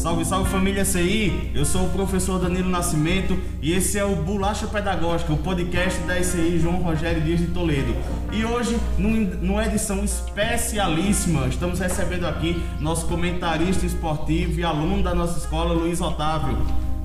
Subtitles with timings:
[0.00, 1.50] Salve, salve família CI!
[1.54, 6.18] Eu sou o professor Danilo Nascimento e esse é o Bolacha Pedagógica, o podcast da
[6.18, 7.94] ICI João Rogério Dias de Toledo.
[8.32, 15.38] E hoje, numa edição especialíssima, estamos recebendo aqui nosso comentarista esportivo e aluno da nossa
[15.38, 16.56] escola, Luiz Otávio.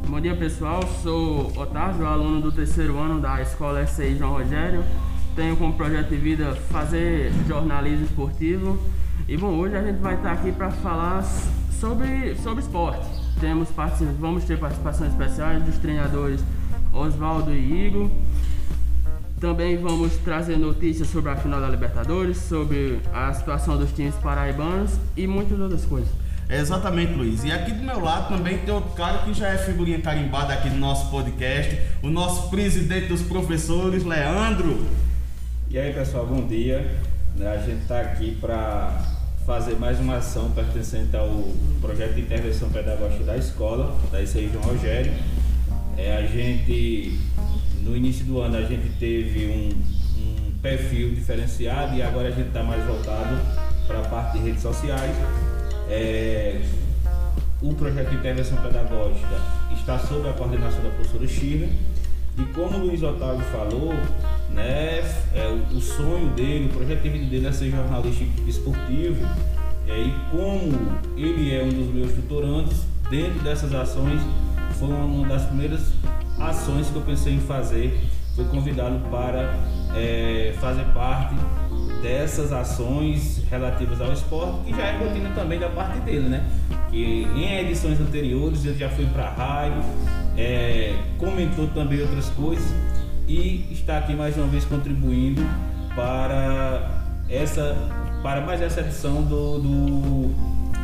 [0.07, 4.85] Bom dia pessoal, sou Otávio, aluno do terceiro ano da escola SCI João Rogério.
[5.35, 8.79] Tenho como projeto de vida fazer jornalismo esportivo.
[9.27, 11.25] E bom, hoje a gente vai estar aqui para falar
[11.79, 13.05] sobre, sobre esporte.
[13.39, 13.69] Temos
[14.19, 16.41] vamos ter participações especiais dos treinadores
[16.93, 18.09] Oswaldo e Igor.
[19.39, 24.91] Também vamos trazer notícias sobre a final da Libertadores, sobre a situação dos times paraibanos
[25.15, 26.09] e muitas outras coisas.
[26.47, 27.43] É exatamente, Luiz.
[27.43, 30.69] E aqui do meu lado também tem outro cara que já é figurinha carimbada aqui
[30.69, 34.85] no nosso podcast, o nosso presidente dos professores, Leandro.
[35.69, 36.99] E aí, pessoal, bom dia.
[37.39, 39.14] A gente está aqui para
[39.45, 41.29] fazer mais uma ação pertencente ao
[41.79, 45.13] projeto de intervenção pedagógica da escola, da ICI João Rogério.
[45.95, 47.19] É, a gente,
[47.81, 52.47] no início do ano, a gente teve um, um perfil diferenciado e agora a gente
[52.47, 53.39] está mais voltado
[53.85, 55.15] para a parte de redes sociais.
[55.89, 56.61] É,
[57.61, 59.39] o projeto de intervenção pedagógica
[59.77, 61.67] está sob a coordenação da professora Sheila
[62.37, 63.93] e como o Luiz Otávio falou,
[64.49, 65.01] né,
[65.33, 69.25] é, o, sonho dele, o projeto de vida dele é ser jornalista esportivo.
[69.87, 70.71] É, e como
[71.15, 74.19] ele é um dos meus tutorantes, dentro dessas ações,
[74.79, 75.93] foi uma das primeiras
[76.39, 77.99] ações que eu pensei em fazer,
[78.35, 79.53] foi convidá-lo para
[79.95, 81.35] é, fazer parte
[82.01, 86.45] dessas ações relativas ao esporte, que já é rotina também da parte dele, né?
[86.89, 89.83] Que em edições anteriores ele já foi para a rádio,
[90.37, 92.73] é, comentou também outras coisas
[93.27, 95.41] e está aqui mais uma vez contribuindo
[95.95, 97.75] para essa
[98.21, 100.35] para mais essa edição do, do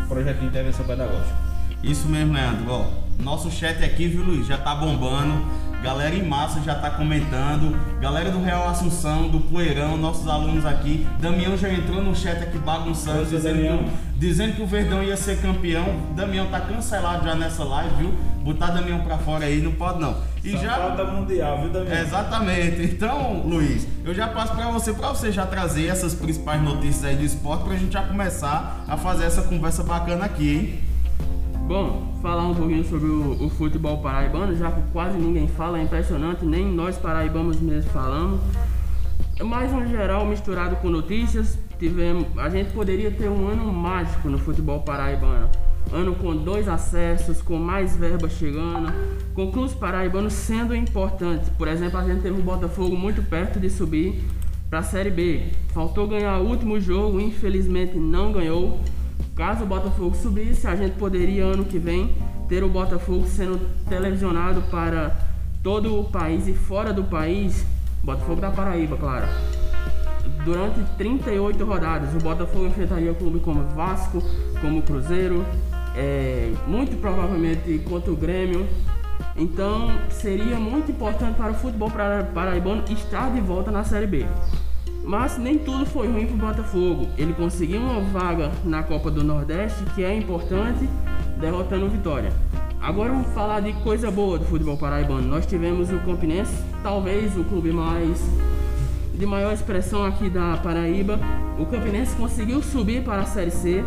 [0.07, 1.35] projeto de intervenção pedagógica.
[1.83, 2.71] Isso mesmo, Leandro.
[2.71, 2.85] Ó,
[3.23, 5.33] nosso chat aqui, viu, Luiz, já tá bombando.
[5.81, 7.75] Galera em massa já tá comentando.
[7.99, 11.07] Galera do Real Assunção, do Poeirão, nossos alunos aqui.
[11.19, 15.41] Damião já entrou no chat aqui bagunçando, dizendo que, dizendo que, o Verdão ia ser
[15.41, 15.85] campeão.
[16.15, 18.13] Damião tá cancelado já nessa live, viu?
[18.43, 20.17] Botar Damião pra fora aí não pode não.
[20.43, 21.97] E Só já falta mundial, viu, Damião?
[21.97, 22.83] Exatamente.
[22.83, 27.15] Então, Luiz, eu já passo para você, para você já trazer essas principais notícias aí
[27.15, 30.90] do esporte pra gente já começar a fazer essa conversa bacana aqui, hein?
[31.71, 35.83] Bom, falar um pouquinho sobre o, o, futebol paraibano, já que quase ninguém fala, é
[35.83, 38.41] impressionante, nem nós paraibanos mesmo falamos.
[39.41, 44.37] Mas no geral, misturado com notícias, tivemos, a gente poderia ter um ano mágico no
[44.37, 45.49] futebol paraibano.
[45.93, 48.91] Ano com dois acessos, com mais verba chegando,
[49.33, 51.47] com clubes paraibanos sendo importantes.
[51.51, 54.21] Por exemplo, a gente teve o Botafogo muito perto de subir
[54.69, 55.43] para a Série B.
[55.69, 58.77] Faltou ganhar o último jogo, infelizmente não ganhou.
[59.35, 62.15] Caso o Botafogo subisse, a gente poderia ano que vem
[62.47, 65.15] ter o Botafogo sendo televisionado para
[65.63, 67.65] todo o país e fora do país,
[68.03, 69.27] Botafogo da Paraíba, claro.
[70.43, 74.21] Durante 38 rodadas, o Botafogo enfrentaria clube como Vasco,
[74.59, 75.45] como Cruzeiro,
[75.95, 78.67] é, muito provavelmente contra o Grêmio.
[79.35, 81.91] Então seria muito importante para o futebol
[82.33, 84.25] paraibano estar de volta na Série B.
[85.03, 87.07] Mas nem tudo foi ruim para o Botafogo.
[87.17, 90.87] Ele conseguiu uma vaga na Copa do Nordeste, que é importante,
[91.39, 92.31] derrotando o Vitória.
[92.79, 95.27] Agora vamos falar de coisa boa do futebol paraibano.
[95.27, 98.19] Nós tivemos o Campinense, talvez o clube mais
[99.13, 101.19] de maior expressão aqui da Paraíba.
[101.59, 103.83] O Campinense conseguiu subir para a Série C,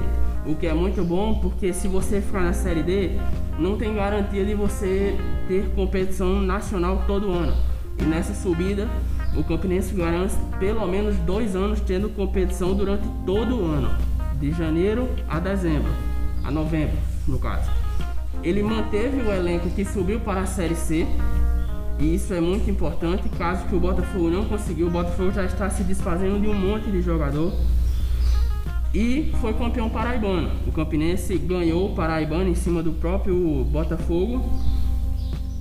[0.46, 3.10] o que é muito bom, porque se você ficar na Série D,
[3.58, 5.16] não tem garantia de você
[5.48, 7.54] ter competição nacional todo ano.
[7.98, 8.88] E nessa subida,
[9.36, 13.90] o Campinense garante pelo menos dois anos tendo competição durante todo o ano,
[14.38, 15.90] de janeiro a dezembro,
[16.44, 16.96] a novembro,
[17.26, 17.70] no caso.
[18.42, 21.06] Ele manteve o elenco que subiu para a Série C,
[21.98, 23.28] e isso é muito importante.
[23.38, 26.90] Caso que o Botafogo não conseguiu, o Botafogo já está se desfazendo de um monte
[26.90, 27.52] de jogador.
[28.92, 30.50] E foi campeão paraibano.
[30.66, 34.44] O Campinense ganhou o Paraibano em cima do próprio Botafogo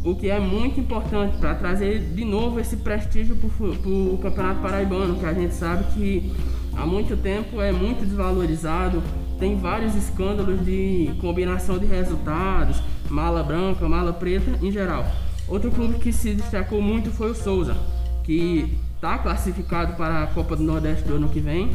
[0.03, 3.47] o que é muito importante para trazer de novo esse prestígio para
[3.89, 6.33] o Campeonato Paraibano, que a gente sabe que
[6.75, 9.01] há muito tempo é muito desvalorizado,
[9.39, 15.05] tem vários escândalos de combinação de resultados, mala branca, mala preta em geral.
[15.47, 17.77] Outro clube que se destacou muito foi o Souza,
[18.23, 21.71] que está classificado para a Copa do Nordeste do ano que vem,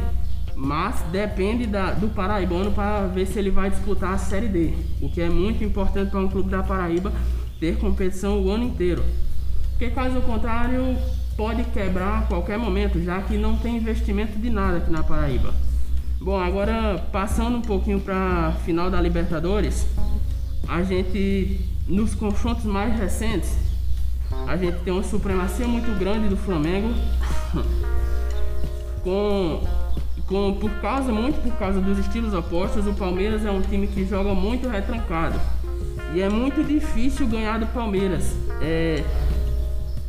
[0.54, 5.08] mas depende da, do Paraibano para ver se ele vai disputar a Série D, o
[5.08, 7.12] que é muito importante para um clube da Paraíba
[7.58, 9.04] ter competição o ano inteiro.
[9.70, 10.96] Porque caso contrário,
[11.36, 15.54] pode quebrar a qualquer momento, já que não tem investimento de nada aqui na Paraíba.
[16.20, 19.86] Bom, agora passando um pouquinho para final da Libertadores,
[20.66, 23.56] a gente, nos confrontos mais recentes,
[24.46, 26.92] a gente tem uma supremacia muito grande do Flamengo
[29.02, 29.62] com,
[30.26, 34.04] com por causa muito por causa dos estilos opostos o Palmeiras é um time que
[34.04, 35.40] joga muito retrancado
[36.14, 39.04] e é muito difícil ganhar do Palmeiras é,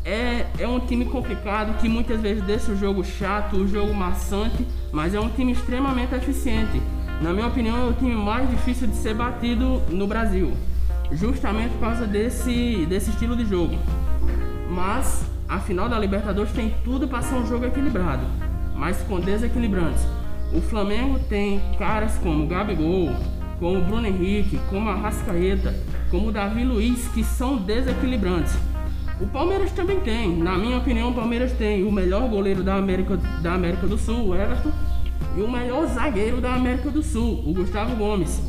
[0.06, 4.66] é, é um time complicado que muitas vezes deixa o jogo chato, o jogo maçante,
[4.92, 6.82] mas é um time extremamente eficiente.
[7.22, 10.54] Na minha opinião, é o time mais difícil de ser batido no Brasil,
[11.12, 13.76] justamente por causa desse, desse estilo de jogo.
[14.72, 18.26] Mas a final da Libertadores tem tudo para ser um jogo equilibrado,
[18.76, 20.04] mas com desequilibrantes.
[20.54, 23.12] O Flamengo tem caras como Gabigol,
[23.60, 25.76] como Bruno Henrique, como Arrascaeta,
[26.10, 28.54] como Davi Luiz, que são desequilibrantes.
[29.22, 33.18] O Palmeiras também tem, na minha opinião, o Palmeiras tem o melhor goleiro da América,
[33.42, 34.72] da América do Sul, o Everton,
[35.38, 38.42] e o melhor zagueiro da América do Sul, o Gustavo Gomes.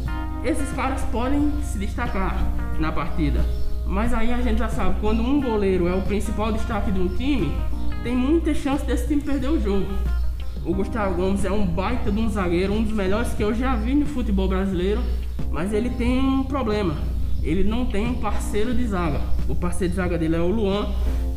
[0.44, 2.38] Esses caras podem se destacar
[2.78, 3.44] na partida,
[3.84, 7.08] mas aí a gente já sabe, quando um goleiro é o principal destaque de um
[7.08, 7.52] time,
[8.02, 9.86] tem muita chance desse time perder o jogo.
[10.64, 13.74] O Gustavo Gomes é um baita de um zagueiro, um dos melhores que eu já
[13.74, 15.02] vi no futebol brasileiro,
[15.50, 17.09] mas ele tem um problema
[17.42, 19.20] ele não tem um parceiro de zaga.
[19.48, 20.86] O parceiro de zaga dele é o Luan,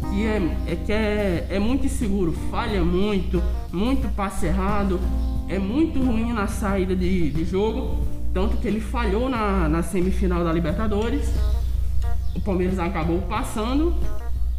[0.10, 3.42] que é, é, que é, é muito inseguro, falha muito,
[3.72, 5.00] muito passe errado,
[5.48, 10.44] é muito ruim na saída de, de jogo, tanto que ele falhou na, na semifinal
[10.44, 11.30] da Libertadores.
[12.36, 13.96] O Palmeiras acabou passando,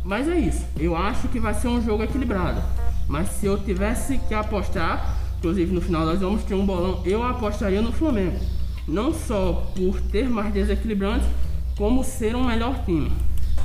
[0.05, 0.65] mas é isso.
[0.79, 2.63] Eu acho que vai ser um jogo equilibrado.
[3.07, 7.23] Mas se eu tivesse que apostar, inclusive no final nós vamos ter um bolão, eu
[7.23, 8.39] apostaria no Flamengo
[8.87, 11.27] não só por ter mais desequilibrantes,
[11.77, 13.11] como ser um melhor time.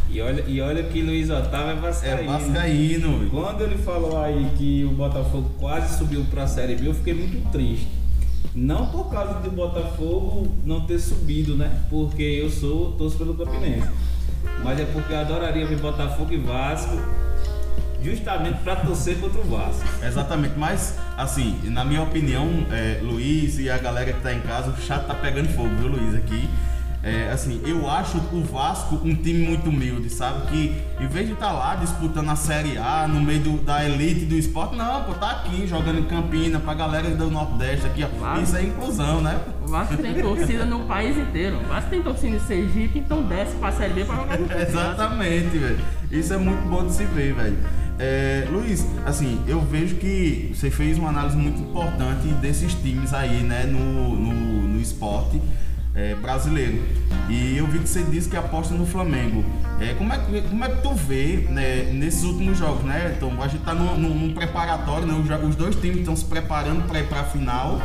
[0.09, 2.21] E olha, e olha que Luiz Otávio é vascaíno.
[2.21, 3.29] É vascaíno.
[3.29, 7.13] Quando ele falou aí que o Botafogo quase subiu para a Série B, eu fiquei
[7.13, 7.87] muito triste.
[8.55, 11.83] Não por causa do Botafogo não ter subido, né?
[11.89, 13.87] Porque eu sou torço pelo Campinense.
[14.63, 16.97] Mas é porque eu adoraria ver Botafogo e Vasco
[18.03, 19.83] justamente para torcer contra o Vasco.
[20.03, 24.71] Exatamente, mas assim, na minha opinião, é, Luiz e a galera que tá em casa,
[24.71, 26.49] o chato tá pegando fogo, viu, Luiz, aqui.
[27.01, 30.47] É, assim, eu acho o Vasco um time muito humilde, sabe?
[30.47, 33.85] Que em vez de estar tá lá disputando a Série A no meio do, da
[33.85, 38.03] elite do esporte, não, pô, tá aqui jogando em Campina pra galera do Nordeste aqui,
[38.03, 38.07] ó.
[38.19, 38.43] Vasco.
[38.43, 39.39] Isso é inclusão, né?
[39.63, 41.57] O Vasco tem torcida no país inteiro.
[41.63, 45.57] O Vasco tem torcida em Sergipe, então desce pra Série B pra jogar no Exatamente,
[45.57, 45.79] velho.
[46.11, 47.57] Isso é muito bom de se ver, velho.
[47.99, 53.43] É, Luiz, assim, eu vejo que você fez uma análise muito importante desses times aí,
[53.43, 54.33] né, no, no,
[54.69, 55.41] no esporte
[55.93, 56.81] é, brasileiro.
[57.27, 59.43] E eu vi que você disse que aposta no Flamengo.
[59.81, 63.13] É, como, é, como é que tu vê né, nesses últimos jogos, né?
[63.15, 65.13] Então, a gente tá num, preparatório, né?
[65.13, 67.81] Os, dois times estão se preparando para ir para a final.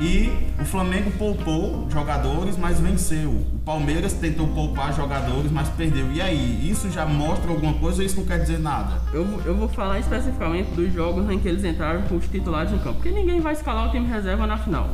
[0.00, 3.28] E o Flamengo poupou jogadores, mas venceu.
[3.28, 6.10] O Palmeiras tentou poupar jogadores, mas perdeu.
[6.10, 9.02] E aí, isso já mostra alguma coisa ou isso não quer dizer nada?
[9.12, 12.78] Eu, eu vou falar especificamente dos jogos em que eles entraram com os titulares no
[12.78, 14.88] campo, porque ninguém vai escalar o time reserva na final.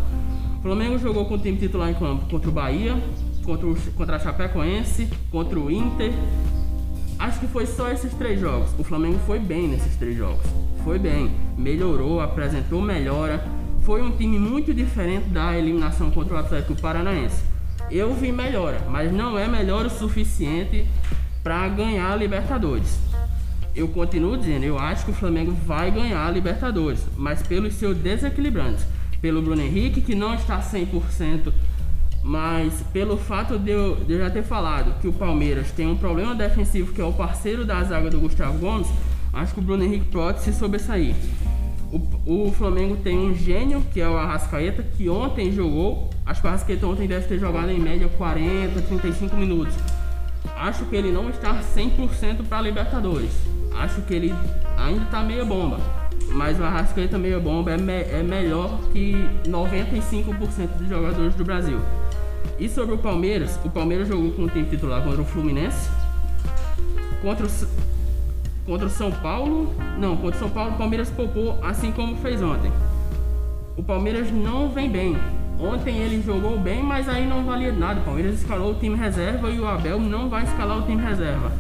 [0.59, 3.01] O Flamengo jogou com o time titular em campo contra o Bahia,
[3.45, 6.13] contra, o, contra a Chapecoense, contra o Inter.
[7.17, 8.71] Acho que foi só esses três jogos.
[8.77, 10.45] O Flamengo foi bem nesses três jogos.
[10.83, 13.43] Foi bem, melhorou, apresentou melhora
[13.87, 17.45] foi um time muito diferente da eliminação contra o Atlético Paranaense.
[17.89, 20.85] Eu vi melhora, mas não é melhor o suficiente
[21.41, 22.99] para ganhar a Libertadores.
[23.77, 27.97] Eu continuo dizendo, eu acho que o Flamengo vai ganhar a Libertadores, mas pelos seus
[27.97, 28.85] desequilibrantes,
[29.23, 31.53] pelo Bruno Henrique que não está 100%,
[32.25, 35.97] mas pelo fato de eu, de eu já ter falado que o Palmeiras tem um
[35.97, 38.89] problema defensivo que é o parceiro da zaga do Gustavo Gomes,
[39.33, 41.15] acho que o Bruno Henrique pode se sobressair.
[41.93, 46.11] O, o Flamengo tem um gênio, que é o Arrascaeta, que ontem jogou.
[46.25, 49.75] Acho que o Arrascaeta ontem deve ter jogado em média 40, 35 minutos.
[50.57, 53.31] Acho que ele não está 100% para Libertadores.
[53.79, 54.35] Acho que ele
[54.77, 55.79] ainda está meia bomba.
[56.29, 59.15] Mas o Arrascaeta meia bomba é, me é melhor que
[59.47, 61.79] 95% dos jogadores do Brasil.
[62.59, 65.89] E sobre o Palmeiras, o Palmeiras jogou com o time titular contra o Fluminense,
[67.23, 67.49] contra o
[68.67, 72.73] Contra São Paulo, não, contra São Paulo o Palmeiras poupou assim como fez ontem.
[73.77, 75.17] O Palmeiras não vem bem.
[75.61, 78.01] Ontem ele jogou bem, mas aí não valia nada.
[78.01, 81.53] O Palmeiras escalou o time reserva e o Abel não vai escalar o time reserva.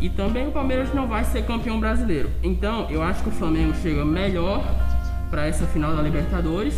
[0.00, 2.30] E também o Palmeiras não vai ser campeão brasileiro.
[2.42, 4.64] Então eu acho que o Flamengo chega melhor
[5.30, 6.74] para essa final da Libertadores,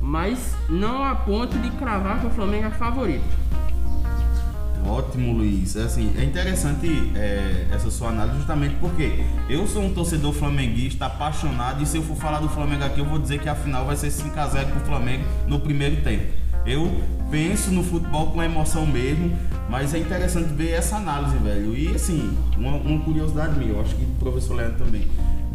[0.00, 3.45] mas não a ponto de cravar que o Flamengo é favorito.
[4.88, 5.74] Ótimo, Luiz.
[5.76, 11.06] É, assim, é interessante é, essa sua análise justamente porque eu sou um torcedor flamenguista
[11.06, 13.84] apaixonado e se eu for falar do Flamengo aqui, eu vou dizer que a final
[13.84, 16.24] vai ser 5x0 pro Flamengo no primeiro tempo.
[16.64, 17.00] Eu
[17.30, 19.36] penso no futebol com emoção mesmo,
[19.68, 21.76] mas é interessante ver essa análise, velho.
[21.76, 25.06] E assim, uma, uma curiosidade minha, eu acho que o professor Leandro também.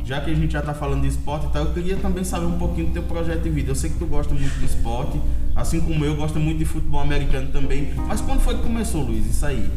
[0.03, 2.45] Já que a gente já tá falando de esporte e tal, eu queria também saber
[2.45, 3.71] um pouquinho do teu projeto de vida.
[3.71, 5.19] Eu sei que tu gosta muito de esporte,
[5.55, 7.93] assim como eu, gosto muito de futebol americano também.
[8.07, 9.69] Mas quando foi que começou, Luiz, isso aí?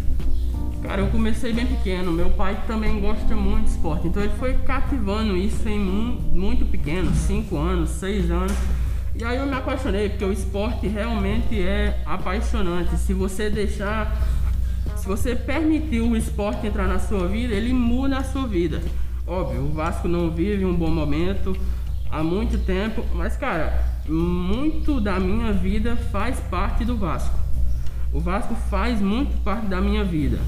[0.82, 2.12] Cara, eu comecei bem pequeno.
[2.12, 7.10] Meu pai também gosta muito de esporte, então ele foi cativando isso em muito pequeno,
[7.14, 8.52] 5 anos, 6 anos.
[9.16, 12.96] E aí eu me apaixonei, porque o esporte realmente é apaixonante.
[12.98, 14.14] Se você deixar,
[14.96, 18.82] se você permitir o esporte entrar na sua vida, ele muda a sua vida.
[19.26, 21.56] Óbvio, o Vasco não vive um bom momento
[22.10, 27.38] há muito tempo, mas cara, muito da minha vida faz parte do Vasco.
[28.12, 30.38] O Vasco faz muito parte da minha vida.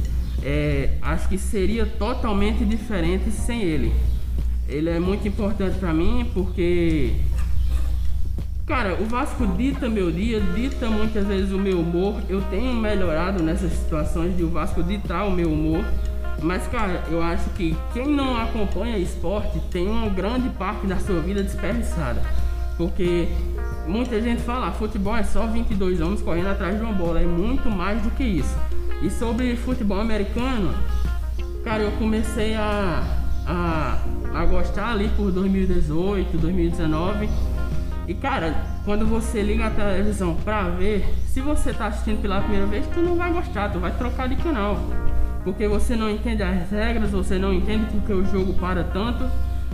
[0.42, 3.92] É, acho que seria totalmente diferente sem ele.
[4.68, 7.14] Ele é muito importante para mim porque
[8.66, 12.20] Cara, o Vasco dita meu dia, dita muitas vezes o meu humor.
[12.28, 15.84] Eu tenho melhorado nessas situações de o Vasco ditar o meu humor.
[16.42, 21.20] Mas, cara, eu acho que quem não acompanha esporte tem uma grande parte da sua
[21.20, 22.20] vida desperdiçada.
[22.76, 23.28] Porque
[23.86, 27.20] muita gente fala, futebol é só 22 homens correndo atrás de uma bola.
[27.20, 28.56] É muito mais do que isso.
[29.02, 30.74] E sobre futebol americano,
[31.64, 33.02] cara, eu comecei a,
[33.46, 33.98] a,
[34.34, 37.28] a gostar ali por 2018, 2019
[38.08, 38.54] e cara,
[38.84, 43.00] quando você liga a televisão pra ver, se você tá assistindo pela primeira vez, tu
[43.00, 44.78] não vai gostar, tu vai trocar de canal.
[45.42, 49.28] Porque você não entende as regras, você não entende porque o jogo para tanto.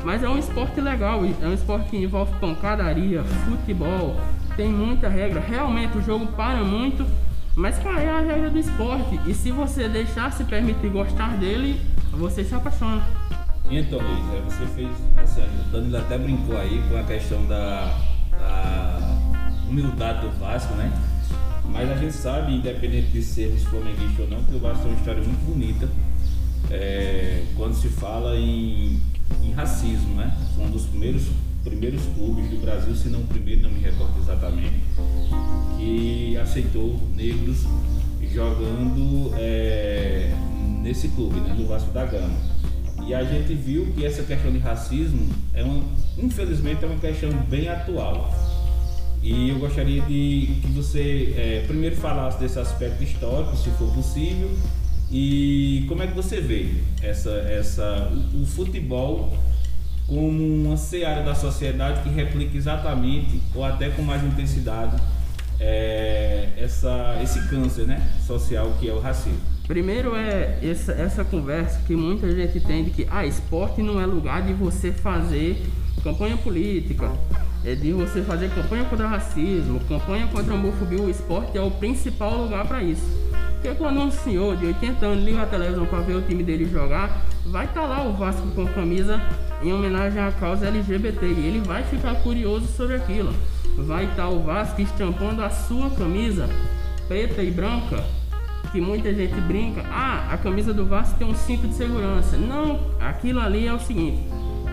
[0.05, 4.17] Mas é um esporte legal, é um esporte que envolve pancadaria, futebol,
[4.57, 5.41] tem muita regra.
[5.41, 7.07] Realmente o jogo para muito,
[7.55, 9.21] mas cara, é a regra do esporte.
[9.27, 11.81] E se você deixar se permitir gostar dele,
[12.11, 13.03] você se apaixona.
[13.71, 14.91] Então, Luiz, é, você fez
[15.23, 17.97] assim, o Danilo até brincou aí com a questão da
[18.39, 18.99] a
[19.69, 20.93] humildade do Vasco, né?
[21.71, 24.99] Mas a gente sabe, independente de sermos flamenguistas ou não, que o Vasco tem uma
[24.99, 25.89] história muito bonita
[26.71, 29.01] é, quando se fala em,
[29.43, 30.37] em racismo, né?
[30.59, 31.25] Um dos primeiros,
[31.65, 34.81] primeiros clubes do Brasil, se não o primeiro, não me recordo exatamente,
[35.79, 37.67] que aceitou negros
[38.33, 40.33] jogando é,
[40.83, 41.55] nesse clube, né?
[41.59, 42.53] No Vasco da Gama.
[43.07, 45.83] E a gente viu que essa questão de racismo é uma,
[46.17, 48.33] infelizmente, é uma questão bem atual.
[49.23, 54.51] E eu gostaria de que você é, primeiro falasse desse aspecto histórico, se for possível,
[55.13, 56.69] e como é que você vê
[57.03, 59.37] essa, essa, o, futebol
[60.07, 64.97] como uma seara da sociedade que replica exatamente, ou até com mais intensidade,
[65.61, 69.39] é, essa, esse câncer né, social que é o racismo.
[69.69, 74.07] Primeiro é essa, essa conversa que muita gente tem de que ah, esporte não é
[74.07, 75.63] lugar de você fazer
[76.03, 77.13] campanha política,
[77.65, 81.03] é de você fazer campanha contra racismo, campanha contra a homofobia.
[81.03, 83.07] O esporte é o principal lugar para isso.
[83.63, 86.65] Porque quando um senhor de 80 anos liga a televisão para ver o time dele
[86.65, 89.23] jogar, vai estar tá lá o Vasco com camisa
[89.63, 93.33] em homenagem à causa LGBT e ele vai ficar curioso sobre aquilo.
[93.79, 96.49] Vai estar tá o Vasco estampando a sua camisa
[97.07, 98.03] preta e branca
[98.73, 102.37] que muita gente brinca, ah, a camisa do Vasco tem um cinto de segurança.
[102.37, 104.25] Não, aquilo ali é o seguinte: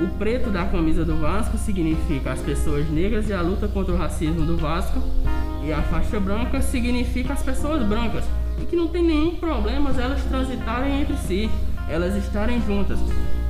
[0.02, 3.98] o preto da camisa do Vasco significa as pessoas negras e a luta contra o
[3.98, 5.00] racismo do Vasco,
[5.64, 8.24] e a faixa branca significa as pessoas brancas,
[8.62, 11.50] e que não tem nenhum problema elas transitarem entre si,
[11.88, 13.00] elas estarem juntas.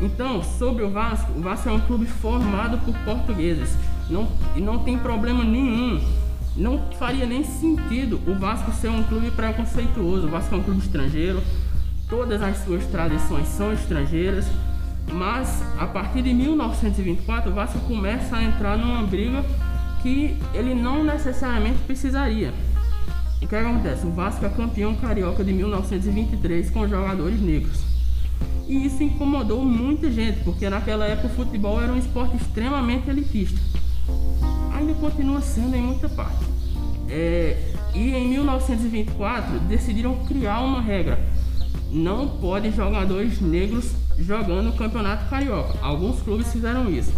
[0.02, 3.76] Então, sobre o Vasco, o Vasco é um clube formado por portugueses,
[4.10, 6.00] não, e não tem problema nenhum
[6.60, 10.28] não faria nem sentido o Vasco ser um clube preconceituoso.
[10.28, 11.42] O Vasco é um clube estrangeiro,
[12.10, 14.46] todas as suas tradições são estrangeiras,
[15.12, 19.44] mas a partir de 1924 o Vasco começa a entrar numa briga
[20.02, 22.54] que ele não necessariamente precisaria.
[23.42, 24.06] O que acontece?
[24.06, 27.80] O Vasco é campeão carioca de 1923 com jogadores negros.
[28.68, 33.60] E isso incomodou muita gente, porque naquela época o futebol era um esporte extremamente elitista
[34.80, 36.46] ainda continua sendo em muita parte.
[37.10, 37.58] É,
[37.94, 41.20] e em 1924 decidiram criar uma regra:
[41.92, 45.78] não pode jogadores negros jogando o campeonato carioca.
[45.82, 47.14] Alguns clubes fizeram isso.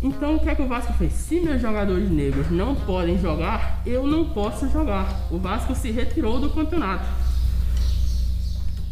[0.00, 1.12] Então o que é que o Vasco fez?
[1.12, 5.26] Se meus jogadores negros não podem jogar, eu não posso jogar.
[5.30, 7.06] O Vasco se retirou do campeonato.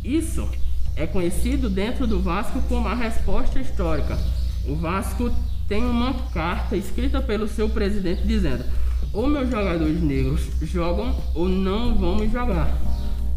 [0.03, 0.49] Isso
[0.97, 4.19] é conhecido dentro do Vasco como a resposta histórica.
[4.67, 5.31] O Vasco
[5.69, 8.65] tem uma carta escrita pelo seu presidente dizendo:
[9.13, 12.69] ou meus jogadores negros jogam ou não vamos jogar.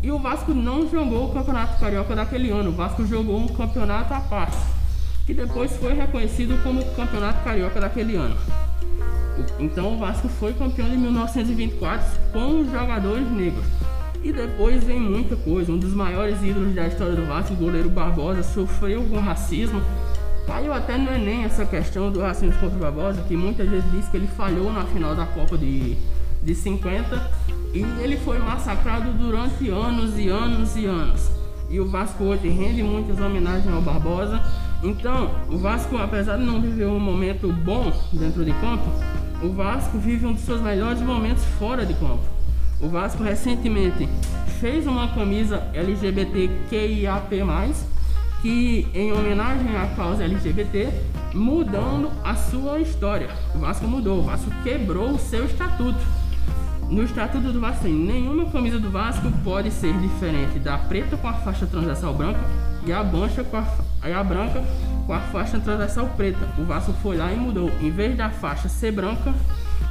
[0.01, 4.13] E o Vasco não jogou o Campeonato Carioca daquele ano, o Vasco jogou um campeonato
[4.13, 4.57] à parte,
[5.29, 8.35] que depois foi reconhecido como Campeonato Carioca daquele ano.
[9.59, 13.63] Então o Vasco foi campeão de 1924 com jogadores negros.
[14.23, 15.71] E depois vem muita coisa.
[15.71, 19.79] Um dos maiores ídolos da história do Vasco, o goleiro Barbosa, sofreu com racismo.
[20.47, 24.09] Caiu até no Enem essa questão do racismo contra o Barbosa, que muitas vezes diz
[24.09, 25.95] que ele falhou na final da Copa de,
[26.41, 27.31] de 50
[27.71, 31.29] e ele foi massacrado durante anos e anos e anos.
[31.69, 34.41] E o Vasco hoje rende muitas homenagens ao Barbosa.
[34.81, 38.85] Então, o Vasco, apesar de não viver um momento bom dentro de campo,
[39.41, 42.23] o Vasco vive um dos seus melhores momentos fora de campo.
[42.79, 44.07] O Vasco recentemente
[44.61, 47.29] fez uma camisa LGBTQIAP+,
[48.41, 50.89] que em homenagem à causa LGBT,
[51.33, 53.29] mudando a sua história.
[53.53, 55.99] O Vasco mudou, o Vasco quebrou o seu estatuto.
[56.89, 61.33] No estatuto do Vasco, nenhuma camisa do Vasco pode ser diferente da preta com a
[61.33, 62.39] faixa transversal branca
[62.85, 63.67] e a, bancha com a,
[64.01, 64.63] a branca
[65.05, 66.47] com a faixa transversal preta.
[66.57, 67.71] O Vasco foi lá e mudou.
[67.81, 69.33] Em vez da faixa ser branca,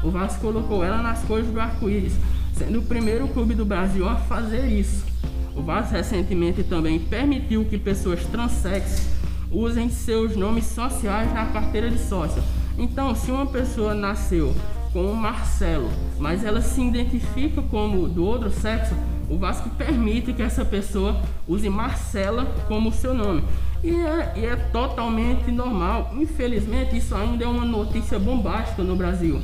[0.03, 2.15] o Vasco colocou ela nas cores do arco-íris
[2.59, 5.07] sendo o primeiro clube do Brasil a fazer isso.
[5.55, 9.17] O Vasco recentemente também permitiu que pessoas transexo
[9.51, 12.43] usem seus nomes sociais na carteira de sócio.
[12.77, 14.55] Então, se uma pessoa nasceu
[14.93, 15.89] com Marcelo,
[16.19, 18.95] mas ela se identifica como do outro sexo,
[19.31, 23.45] o Vasco permite que essa pessoa use Marcela como seu nome.
[23.83, 26.13] E é, e é totalmente normal.
[26.17, 29.41] Infelizmente, isso ainda é uma notícia bombástica no Brasil.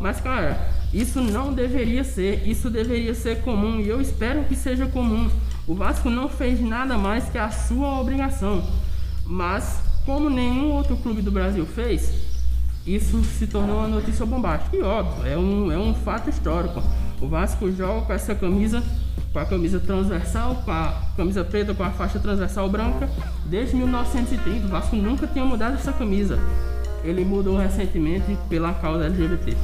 [0.00, 4.86] Mas, cara, isso não deveria ser, isso deveria ser comum e eu espero que seja
[4.86, 5.30] comum.
[5.66, 8.62] O Vasco não fez nada mais que a sua obrigação,
[9.24, 12.12] mas como nenhum outro clube do Brasil fez,
[12.86, 14.76] isso se tornou uma notícia bombástica.
[14.76, 16.82] E óbvio, é um, é um fato histórico.
[17.20, 18.82] O Vasco joga com essa camisa,
[19.32, 23.08] com a camisa transversal, com a camisa preta com a faixa transversal branca,
[23.46, 24.66] desde 1930.
[24.66, 26.38] O Vasco nunca tinha mudado essa camisa.
[27.02, 29.56] Ele mudou recentemente pela causa LGBT.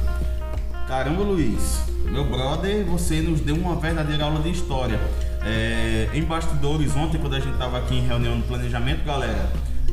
[0.87, 4.99] Caramba, Luiz, meu brother, você nos deu uma verdadeira aula de história.
[5.45, 9.49] É, em bastidores, ontem, quando a gente tava aqui em reunião de planejamento, galera,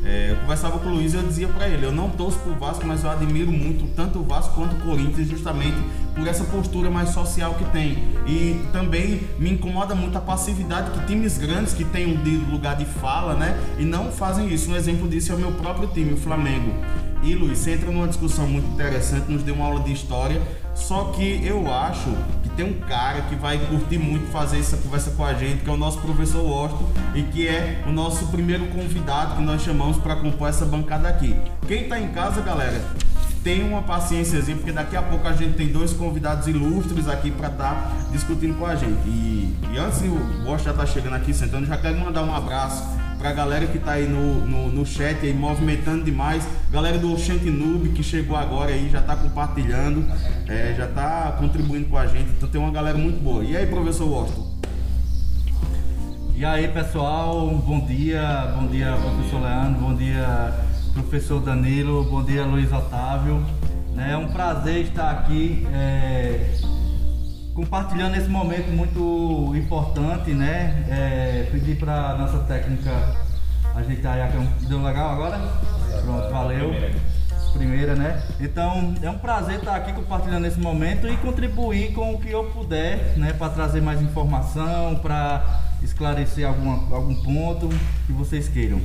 [0.07, 2.53] é, eu conversava com o Luiz e eu dizia para ele: eu não torço pro
[2.55, 5.75] Vasco, mas eu admiro muito tanto o Vasco quanto o Corinthians, justamente
[6.15, 7.97] por essa postura mais social que tem.
[8.25, 12.85] E também me incomoda muito a passividade que times grandes que têm um lugar de
[12.85, 14.71] fala, né, e não fazem isso.
[14.71, 16.73] Um exemplo disso é o meu próprio time, o Flamengo.
[17.21, 20.41] E Luiz, você entra numa discussão muito interessante, nos deu uma aula de história
[20.77, 22.09] só que eu acho
[22.57, 25.73] tem um cara que vai curtir muito fazer essa conversa com a gente, que é
[25.73, 30.15] o nosso professor Washington, e que é o nosso primeiro convidado que nós chamamos para
[30.15, 31.35] compor essa bancada aqui.
[31.67, 32.83] Quem está em casa, galera,
[33.43, 37.49] tem uma paciênciazinha, porque daqui a pouco a gente tem dois convidados ilustres aqui para
[37.49, 39.07] estar tá discutindo com a gente.
[39.07, 42.83] E, e antes o Washington já tá chegando aqui sentando, já quero mandar um abraço
[43.17, 46.47] pra galera que tá aí no, no, no chat aí, movimentando demais.
[46.71, 50.05] Galera do Oxente Noob que chegou agora aí, já tá compartilhando,
[50.47, 52.29] é, já tá contribuindo com a gente.
[52.37, 53.43] Então tem uma galera muito boa.
[53.43, 54.57] E aí, professor Washington?
[56.35, 60.53] E aí, pessoal, bom dia, bom dia, professor Leandro, bom dia,
[60.93, 63.43] professor Danilo, bom dia, Luiz Otávio.
[63.97, 66.51] É um prazer estar aqui é,
[67.57, 70.85] compartilhando esse momento muito importante, né?
[70.91, 72.91] É, pedir para nossa técnica
[73.73, 74.51] ajeitar aí a câmera.
[74.61, 75.39] Deu legal agora?
[76.03, 76.71] Pronto, valeu.
[77.53, 78.21] Primeira, né?
[78.39, 82.43] Então é um prazer estar aqui compartilhando esse momento e contribuir com o que eu
[82.51, 83.33] puder, né?
[83.33, 87.69] Para trazer mais informação, para esclarecer alguma, algum ponto
[88.05, 88.79] que vocês queiram.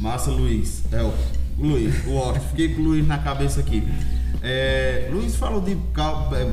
[0.00, 0.82] Massa, Luiz.
[0.92, 1.14] É, o
[1.56, 2.34] Luiz, o.
[2.40, 3.86] Fiquei com o Luiz na cabeça aqui.
[4.42, 6.50] É, Luiz falou de é,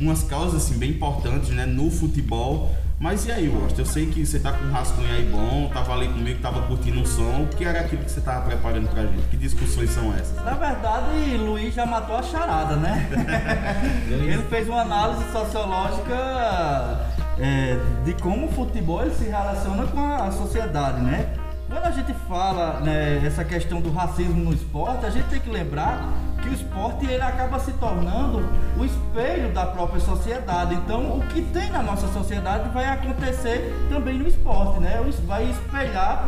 [0.00, 2.70] umas causas assim, bem importantes né, no futebol.
[2.98, 3.82] Mas e aí, Washington?
[3.82, 7.02] Eu sei que você tá com um rascunho aí bom, tava ali comigo, tava curtindo
[7.02, 7.42] o som.
[7.42, 9.28] O que era aquilo que você tava preparando pra gente?
[9.28, 10.34] Que discussões são essas?
[10.42, 13.06] Na verdade, Luiz já matou a charada, né?
[14.08, 16.16] ele fez uma análise sociológica
[17.38, 21.34] é, de como o futebol se relaciona com a sociedade, né?
[21.68, 25.50] Quando a gente fala né, essa questão do racismo no esporte, a gente tem que
[25.50, 30.74] lembrar que o esporte ele acaba se tornando o espelho da própria sociedade.
[30.74, 35.00] Então, o que tem na nossa sociedade vai acontecer também no esporte, né?
[35.26, 36.24] Vai espelhar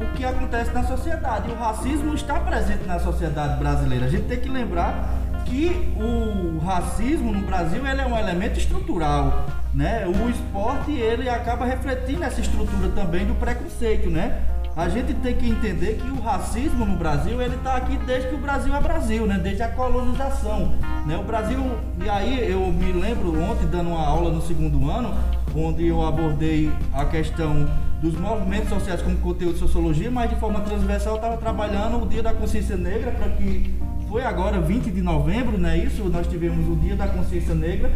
[0.00, 1.48] o que acontece na sociedade.
[1.48, 4.06] E o racismo está presente na sociedade brasileira.
[4.06, 5.08] A gente tem que lembrar
[5.44, 10.06] que o racismo no Brasil ele é um elemento estrutural, né?
[10.06, 14.40] O esporte ele acaba refletindo essa estrutura também do preconceito, né?
[14.74, 18.34] A gente tem que entender que o racismo no Brasil ele está aqui desde que
[18.34, 19.38] o Brasil é Brasil, né?
[19.42, 20.72] Desde a colonização,
[21.06, 21.16] né?
[21.18, 21.58] O Brasil
[22.02, 25.14] e aí eu me lembro ontem dando uma aula no segundo ano,
[25.54, 27.68] onde eu abordei a questão
[28.00, 32.22] dos movimentos sociais como conteúdo de sociologia, mas de forma transversal estava trabalhando o Dia
[32.22, 33.74] da Consciência Negra para que
[34.08, 35.76] foi agora 20 de novembro, né?
[35.76, 37.90] Isso, nós tivemos o Dia da Consciência Negra.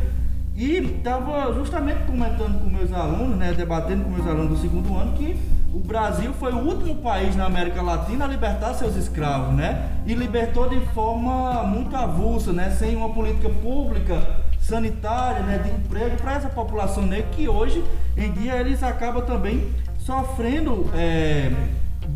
[0.55, 5.13] E estava justamente comentando com meus alunos, né, debatendo com meus alunos do segundo ano,
[5.13, 5.37] que
[5.73, 9.91] o Brasil foi o último país na América Latina a libertar seus escravos, né?
[10.07, 12.71] E libertou de forma muito avulsa, né?
[12.71, 14.23] Sem uma política pública
[14.67, 17.85] sanitária, né, de emprego para essa população negra que hoje
[18.17, 21.53] em dia eles acabam também sofrendo é,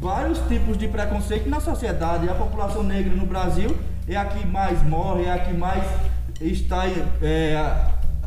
[0.00, 2.28] vários tipos de preconceito na sociedade.
[2.28, 3.76] A população negra no Brasil
[4.08, 5.84] é a que mais morre, é a que mais
[6.40, 6.86] está
[7.22, 7.74] é,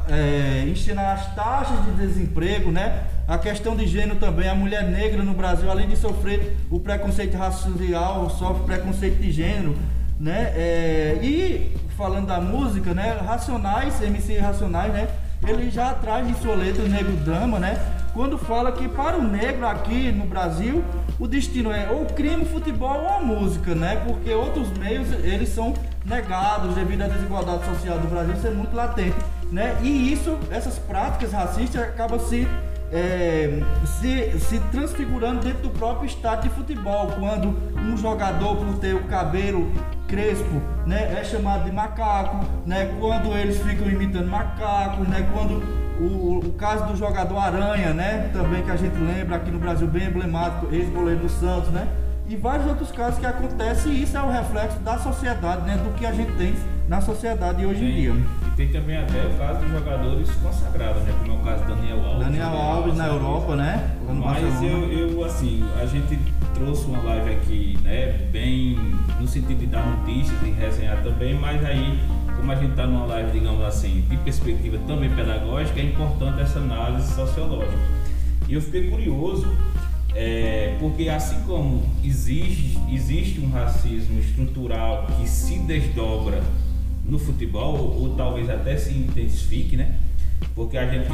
[0.10, 3.04] é, enchendo as taxas de desemprego, né?
[3.26, 7.38] A questão de gênero também, a mulher negra no Brasil, além de sofrer o preconceito
[7.38, 9.76] racial, sofre preconceito de gênero,
[10.20, 10.52] né?
[10.56, 13.18] É, e falando da música, né?
[13.26, 15.08] Racionais, MC Racionais, né?
[15.48, 17.78] Ele já traz em sua letra Negro Dama, né?
[18.14, 20.84] Quando fala que para o negro aqui no Brasil,
[21.18, 24.02] o destino é ou crime, futebol ou a música, né?
[24.06, 25.74] Porque outros meios, eles são
[26.06, 29.16] negados devido à desigualdade social do Brasil ser muito latente,
[29.50, 29.78] né?
[29.82, 32.48] E isso, essas práticas racistas acabam se
[32.94, 38.94] é, se, se transfigurando dentro do próprio estádio de futebol, quando um jogador por ter
[38.94, 39.72] o cabelo
[40.08, 45.64] crespo, né, é chamado de macaco, né, quando eles ficam imitando macacos, né, quando
[46.00, 49.88] o, o caso do jogador Aranha, né, também que a gente lembra aqui no Brasil
[49.88, 51.88] bem emblemático, ex-goleiro do Santos, né,
[52.30, 55.96] e vários outros casos que acontecem e isso é o reflexo da sociedade, né, do
[55.96, 56.54] que a gente tem
[56.94, 58.16] na sociedade hoje tem, em dia.
[58.46, 61.14] E tem também até o caso dos jogadores consagrados, né?
[61.20, 62.26] Como é o caso do Daniel Alves.
[62.26, 63.98] Daniel Alves na Europa, né?
[64.08, 66.20] Mas eu, eu, assim, a gente
[66.54, 68.28] trouxe uma live aqui, né?
[68.32, 68.78] Bem
[69.20, 72.00] no sentido de dar notícias e resenhar também, mas aí,
[72.38, 76.60] como a gente está numa live, digamos assim, de perspectiva também pedagógica, é importante essa
[76.60, 77.74] análise sociológica.
[78.48, 79.48] E eu fiquei curioso
[80.14, 86.44] é, porque assim como existe, existe um racismo estrutural que se desdobra
[87.04, 89.96] no futebol, ou, ou, talvez até se intensifique, né?
[90.56, 91.10] Porque a gente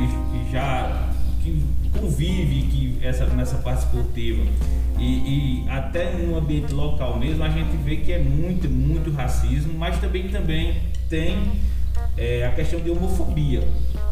[0.52, 1.10] já
[1.42, 4.44] que convive que essa, nessa parte esportiva
[5.00, 9.74] e, e até no ambiente local mesmo, a gente vê que é muito, muito racismo,
[9.78, 11.54] mas também, também tem
[12.18, 13.66] é, a questão de homofobia,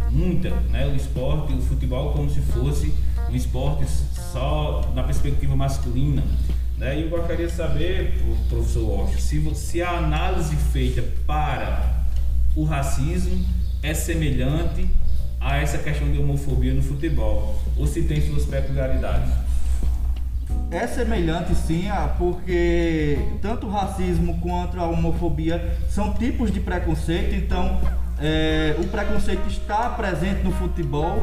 [0.10, 0.88] muita, né?
[0.88, 2.94] O esporte, o futebol como se fosse
[3.30, 3.86] um esporte
[4.32, 6.24] só na perspectiva masculina.
[6.78, 7.00] Né?
[7.00, 12.06] E eu gostaria de saber, professor Walsh, se, se a análise feita para
[12.56, 13.44] o racismo
[13.82, 14.88] é semelhante
[15.40, 19.32] a essa questão de homofobia no futebol, ou se tem suas peculiaridades.
[20.70, 21.86] É semelhante sim,
[22.18, 27.80] porque tanto o racismo quanto a homofobia são tipos de preconceito, então
[28.20, 31.22] é, o preconceito está presente no futebol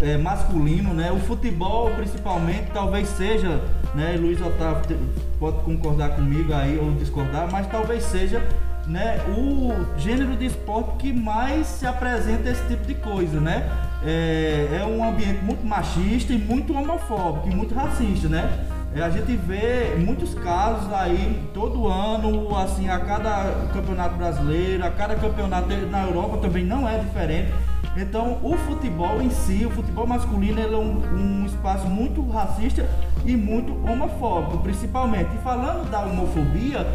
[0.00, 1.12] é, masculino, né?
[1.12, 3.60] O futebol, principalmente, talvez seja,
[3.94, 4.16] né?
[4.18, 4.98] Luiz Otávio
[5.38, 8.42] pode concordar comigo aí ou discordar, mas talvez seja,
[8.86, 9.18] né?
[9.28, 13.68] O gênero de esporte que mais se apresenta esse tipo de coisa, né?
[14.04, 18.66] É, é um ambiente muito machista e muito homofóbico e muito racista, né?
[18.94, 24.90] É, a gente vê muitos casos aí todo ano, assim, a cada campeonato brasileiro, a
[24.90, 27.52] cada campeonato na Europa também não é diferente.
[27.96, 32.88] Então, o futebol em si, o futebol masculino, ele é um, um espaço muito racista
[33.24, 35.34] e muito homofóbico, principalmente.
[35.34, 36.86] E falando da homofobia,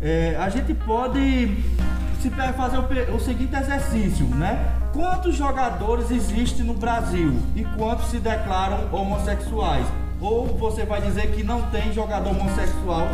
[0.00, 1.56] é, a gente pode
[2.20, 4.76] se fazer o, o, seguinte exercício, né?
[4.92, 9.86] Quantos jogadores existem no Brasil e quantos se declaram homossexuais?
[10.20, 13.08] Ou você vai dizer que não tem jogador homossexual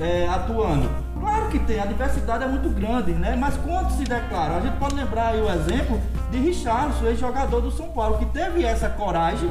[0.00, 0.88] é, atuando?
[1.20, 3.36] Claro que tem, a diversidade é muito grande, né?
[3.38, 4.56] Mas quantos se declaram?
[4.56, 8.64] A gente pode lembrar aí o exemplo de Richardson, ex-jogador do São Paulo, que teve
[8.64, 9.50] essa coragem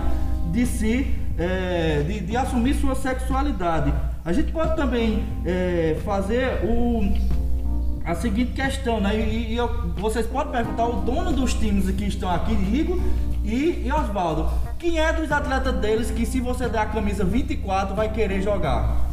[0.52, 3.94] de se é, de, de, assumir sua sexualidade.
[4.24, 7.14] A gente pode também é, fazer o,
[8.06, 9.16] a seguinte questão, né?
[9.16, 13.00] E, e eu, vocês podem perguntar o dono dos times que estão aqui, Rigo
[13.46, 17.96] e, e Oswaldo, quem é dos atletas deles que se você der a camisa 24
[17.96, 19.06] vai querer jogar?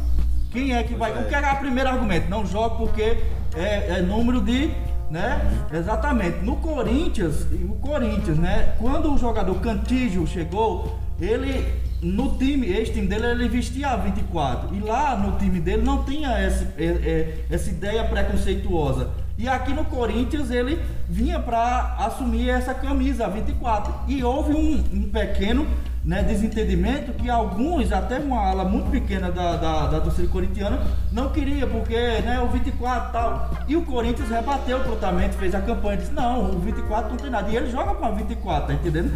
[0.51, 1.11] Quem é que vai?
[1.11, 1.21] É.
[1.21, 2.29] O que é o primeiro argumento?
[2.29, 3.17] Não joga porque
[3.55, 4.71] é, é número de
[5.09, 5.39] né?
[5.71, 6.39] Exatamente.
[6.39, 8.73] No Corinthians, o Corinthians, né?
[8.79, 11.63] Quando o jogador Cantígio chegou, ele
[12.01, 14.75] no time, esse time dele, ele vestia a 24.
[14.75, 19.11] E lá no time dele não tinha esse, é, é, essa ideia preconceituosa.
[19.37, 23.93] E aqui no Corinthians ele vinha para assumir essa camisa 24.
[24.07, 25.67] E houve um, um pequeno
[26.03, 31.29] né, desentendimento que alguns, até uma ala muito pequena da, da, da torcida corintiana, não
[31.29, 33.51] queria, porque né, o 24 tal.
[33.67, 37.49] E o Corinthians rebateu totalmente, fez a campanha, disse: não, o 24 não tem nada.
[37.49, 39.11] E ele joga com a 24, tá entendendo?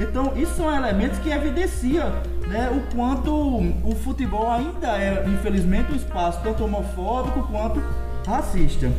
[0.00, 2.10] Então, isso são elementos que evidenciam
[2.48, 7.82] né, o quanto o futebol ainda é, infelizmente, um espaço tanto homofóbico quanto
[8.26, 8.90] racista.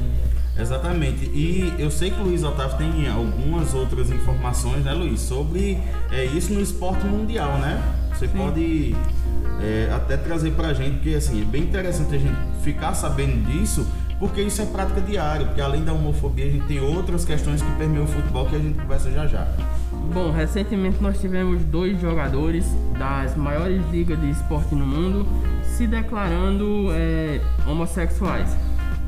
[0.58, 1.26] Exatamente.
[1.34, 5.80] E eu sei que o Luiz Otávio tem algumas outras informações, né, Luiz, sobre
[6.12, 7.82] é, isso no esporte mundial, né?
[8.14, 8.38] Você Sim.
[8.38, 8.96] pode
[9.62, 13.88] é, até trazer pra gente, porque assim, é bem interessante a gente ficar sabendo disso,
[14.20, 17.72] porque isso é prática diária, porque além da homofobia a gente tem outras questões que
[17.72, 19.48] permeiam o futebol que a gente conversa já já.
[20.14, 22.66] Bom, recentemente nós tivemos dois jogadores
[22.98, 25.26] das maiores ligas de esporte no mundo
[25.64, 28.56] se declarando é, homossexuais.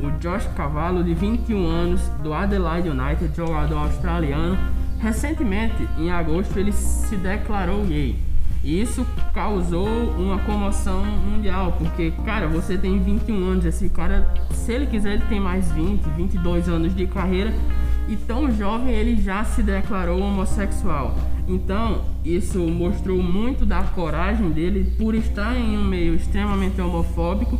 [0.01, 4.57] O Josh Cavallo, de 21 anos, do Adelaide United, jogador australiano,
[4.99, 8.19] recentemente, em agosto, ele se declarou gay.
[8.63, 14.73] E isso causou uma comoção mundial, porque, cara, você tem 21 anos, esse cara, se
[14.73, 17.53] ele quiser, ele tem mais 20, 22 anos de carreira,
[18.07, 21.15] e tão jovem ele já se declarou homossexual.
[21.47, 27.59] Então, isso mostrou muito da coragem dele por estar em um meio extremamente homofóbico.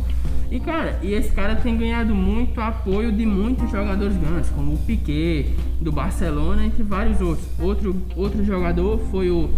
[0.50, 4.78] E cara, e esse cara tem ganhado muito apoio de muitos jogadores grandes, como o
[4.78, 7.46] Piquet do Barcelona, entre vários outros.
[7.60, 9.50] Outro, outro jogador foi o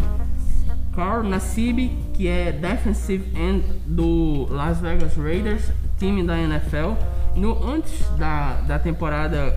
[0.94, 6.94] Carl Nassib, que é defensive end do Las Vegas Raiders, time da NFL.
[7.36, 9.56] No, antes da, da temporada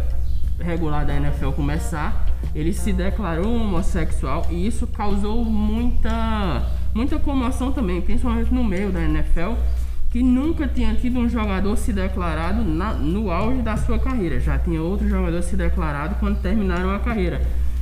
[0.63, 8.01] regular da NFL começar, ele se declarou homossexual e isso causou muita, muita comoção também,
[8.01, 9.53] principalmente no meio da NFL,
[10.09, 14.39] que nunca tinha tido um jogador se declarado na, no auge da sua carreira.
[14.39, 17.41] Já tinha outro jogador se declarado quando terminaram a carreira.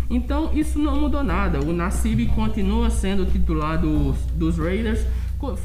[0.10, 1.60] Então isso não mudou nada.
[1.60, 5.06] O Nassib continua sendo titular dos, dos Raiders,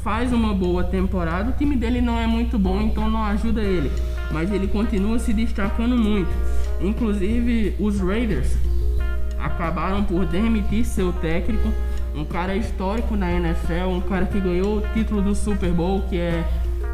[0.03, 1.49] faz uma boa temporada.
[1.49, 3.91] O time dele não é muito bom, então não ajuda ele.
[4.31, 6.29] Mas ele continua se destacando muito.
[6.81, 8.55] Inclusive, os Raiders
[9.39, 11.69] acabaram por demitir seu técnico,
[12.13, 16.17] um cara histórico na NFL, um cara que ganhou o título do Super Bowl, que
[16.17, 16.43] é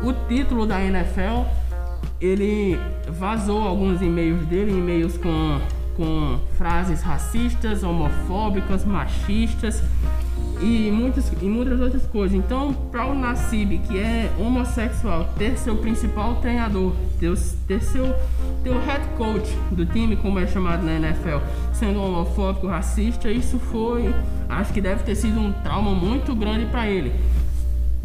[0.03, 1.45] o título da NFL.
[2.19, 5.59] Ele vazou alguns e-mails dele, e-mails com,
[5.95, 9.83] com frases racistas, homofóbicas, machistas
[10.61, 12.37] e muitas, e muitas outras coisas.
[12.37, 17.35] Então, para o Nassib, que é homossexual, ter seu principal treinador, ter,
[17.67, 18.13] ter seu
[18.63, 21.37] ter o head coach do time, como é chamado na NFL,
[21.73, 24.13] sendo homofóbico, racista, isso foi,
[24.47, 27.11] acho que deve ter sido um trauma muito grande para ele.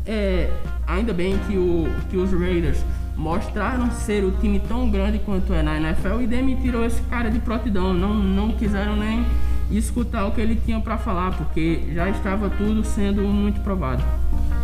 [0.07, 0.51] É,
[0.87, 2.79] ainda bem que, o, que os Raiders
[3.16, 7.38] mostraram ser o time tão grande quanto é na NFL e demitiram esse cara de
[7.38, 9.25] prontidão, não, não quiseram nem
[9.70, 14.02] escutar o que ele tinha para falar, porque já estava tudo sendo muito provado.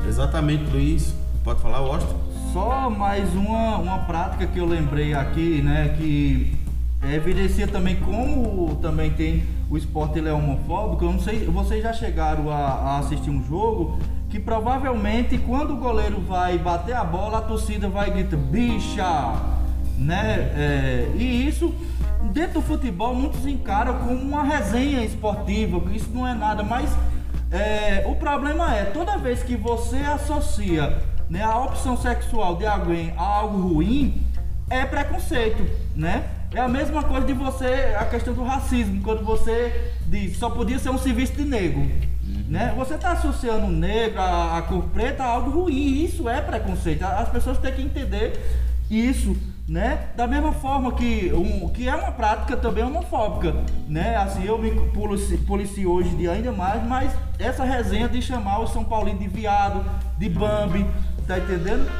[0.07, 1.15] Exatamente, Luiz.
[1.45, 2.21] Pode falar, Washington?
[2.53, 6.57] Só mais uma, uma prática que eu lembrei aqui, né, que
[7.11, 11.05] evidencia também como também tem o esporte ele é homofóbico.
[11.05, 15.77] Eu não sei, vocês já chegaram a, a assistir um jogo que provavelmente quando o
[15.77, 19.35] goleiro vai bater a bola, a torcida vai gritar bicha,
[19.99, 20.53] né?
[20.55, 21.75] É, e isso
[22.33, 26.91] dentro do futebol muitos encaram como uma resenha esportiva, que isso não é nada, mas
[27.51, 33.13] é, o problema é, toda vez que você associa né, a opção sexual de alguém
[33.17, 34.23] a algo ruim,
[34.71, 36.25] é preconceito, né?
[36.55, 40.79] É a mesma coisa de você, a questão do racismo, quando você diz só podia
[40.79, 41.91] ser um serviço de negro.
[42.49, 42.75] Né?
[42.77, 47.03] Você está associando o negro, a, a cor preta a algo ruim, isso é preconceito.
[47.03, 48.39] As pessoas têm que entender
[48.91, 49.35] isso
[49.69, 50.09] né?
[50.17, 53.55] Da mesma forma que, um, que é uma prática também homofóbica,
[53.89, 54.17] né?
[54.17, 58.85] Assim, eu me policio, hoje de ainda mais, mas essa resenha de chamar o São
[58.85, 59.85] Paulino de viado,
[60.19, 60.87] de Bambi,
[61.27, 61.91] tá entendendo?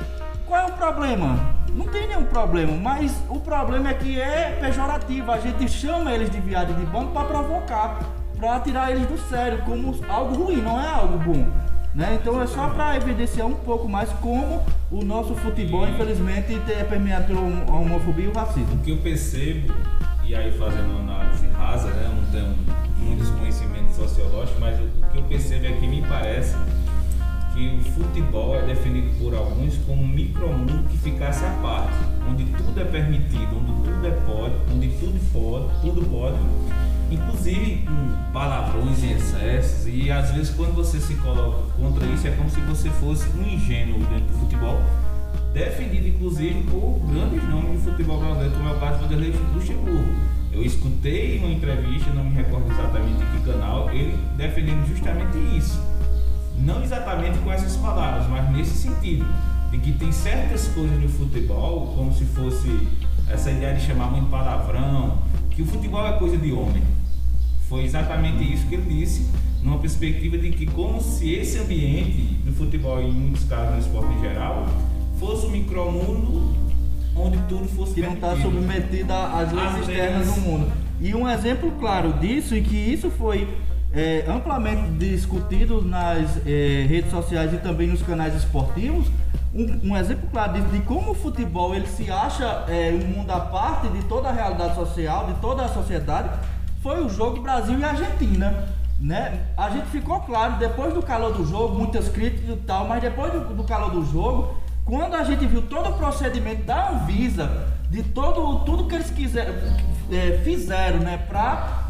[0.47, 1.55] Qual é o problema?
[1.73, 5.31] Não tem nenhum problema, mas o problema é que é pejorativo.
[5.31, 8.01] A gente chama eles de viado e de Bambi para provocar,
[8.39, 11.47] para tirar eles do sério, como algo ruim, não é algo bom.
[11.95, 12.19] Né?
[12.21, 17.27] Então é só para evidenciar um pouco mais como o nosso futebol, infelizmente, é permeado
[17.27, 18.75] pela homofobia e o racismo.
[18.75, 19.75] O que eu percebo,
[20.25, 22.11] e aí fazendo uma análise rasa, né?
[22.15, 22.57] não tenho
[22.99, 26.57] muitos conhecimentos sociológicos, mas o que eu percebo é que me parece
[27.53, 31.93] que o futebol é definido por alguns como um micromundo que ficasse à parte,
[32.27, 36.39] onde tudo é permitido, onde tudo é pode, onde tudo pode, tudo pode
[37.13, 42.31] inclusive com palavrões em excessos, e às vezes quando você se coloca contra isso é
[42.33, 44.81] como se você fosse um ingênuo dentro do futebol,
[45.53, 50.13] defendido inclusive por grandes nomes de futebol brasileiro, como é o caso do Vanderlei Luxemburgo.
[50.53, 55.81] Eu escutei uma entrevista, não me recordo exatamente em que canal, ele defendendo justamente isso.
[56.59, 59.25] Não exatamente com essas palavras, mas nesse sentido,
[59.71, 62.87] de que tem certas coisas no futebol, como se fosse
[63.29, 65.19] essa ideia de chamar muito palavrão,
[65.51, 66.83] que o futebol é coisa de homem.
[67.73, 69.31] Foi exatamente isso que ele disse,
[69.63, 73.79] numa perspectiva de que como se esse ambiente do futebol, e em muitos casos no
[73.79, 74.67] esporte em geral,
[75.19, 76.55] fosse um micromundo
[77.17, 80.35] onde tudo fosse que não está submetida às leis externas leis.
[80.35, 80.73] do mundo.
[81.01, 83.49] E um exemplo claro disso, e que isso foi
[83.91, 89.07] é, amplamente discutido nas é, redes sociais e também nos canais esportivos,
[89.55, 93.31] um, um exemplo claro disso, de como o futebol ele se acha é, um mundo
[93.31, 96.29] à parte de toda a realidade social, de toda a sociedade,
[96.83, 98.69] foi o jogo Brasil e Argentina.
[98.99, 99.47] Né?
[99.57, 103.33] A gente ficou claro, depois do calor do jogo, muitas críticas e tal, mas depois
[103.33, 108.03] do, do calor do jogo, quando a gente viu todo o procedimento da Anvisa, de
[108.03, 109.55] todo, tudo que eles quiseram,
[110.11, 111.83] é, fizeram né, para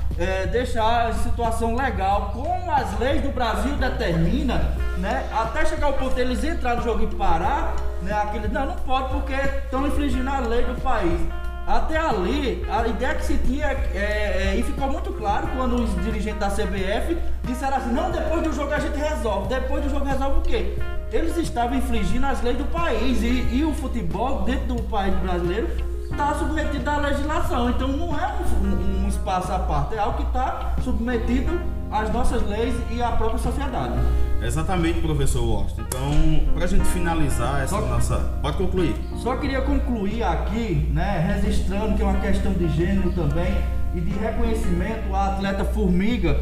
[0.51, 4.61] deixar a situação legal, como as leis do Brasil determinam,
[4.99, 8.77] né, até chegar ao ponto deles entrar no jogo e parar, né, aquele, não, não
[8.77, 11.19] pode porque estão infringindo a lei do país.
[11.67, 15.95] Até ali, a ideia que se tinha, é, é, e ficou muito claro quando os
[16.03, 19.49] dirigentes da CBF disseram assim: não, depois do jogo a gente resolve.
[19.49, 20.77] Depois do jogo resolve o quê?
[21.13, 25.69] Eles estavam infringindo as leis do país e, e o futebol dentro do país brasileiro
[26.11, 27.71] está submetido à legislação.
[27.71, 28.92] Então não é um,
[29.23, 31.61] espaço à parte, é algo que está submetido
[31.93, 33.95] às nossas leis e à própria sociedade.
[34.43, 35.83] Exatamente, professor Washington.
[35.87, 38.17] Então, pra gente finalizar essa Só- nossa.
[38.43, 38.97] Pode concluir.
[39.19, 43.55] Só queria concluir aqui, né, registrando que é uma questão de gênero também
[43.95, 46.41] e de reconhecimento à atleta Formiga,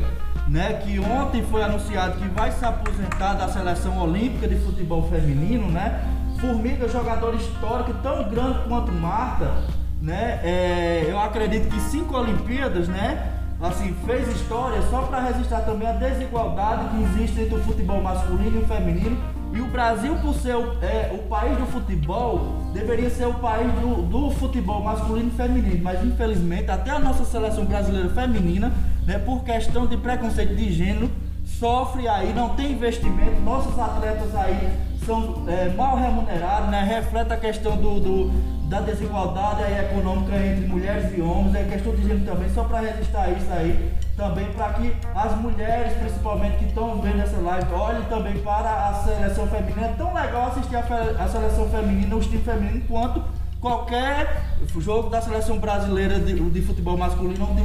[0.49, 5.71] né, que ontem foi anunciado que vai se aposentar da seleção olímpica de futebol feminino,
[5.71, 6.01] né?
[6.41, 9.53] Formiga, jogadora histórica tão grande quanto Marta,
[10.01, 10.41] né?
[10.43, 13.27] É, eu acredito que cinco Olimpíadas, né?
[13.61, 18.59] Assim, fez história só para registrar também a desigualdade que existe entre o futebol masculino
[18.61, 19.19] e o feminino.
[19.53, 23.71] E o Brasil, por ser o, é, o país do futebol, deveria ser o país
[23.75, 25.83] do, do futebol masculino e feminino.
[25.83, 28.73] Mas infelizmente, até a nossa seleção brasileira feminina,
[29.07, 31.11] né, por questão de preconceito de gênero,
[31.45, 33.41] sofre aí, não tem investimento.
[33.43, 34.71] Nossos atletas aí
[35.05, 36.83] são é, mal remunerados, né?
[36.85, 38.31] Reflete a questão do, do-
[38.71, 43.29] da desigualdade econômica entre mulheres e homens, é questão de gênero também, só para registrar
[43.33, 48.39] isso aí, também para que as mulheres, principalmente que estão vendo essa live, olhem também
[48.39, 49.89] para a seleção feminina.
[49.89, 50.85] É tão legal assistir a,
[51.19, 53.25] a seleção feminina, o time feminino, quanto
[53.61, 54.41] qualquer
[54.79, 57.57] jogo da seleção brasileira de, de futebol masculino ou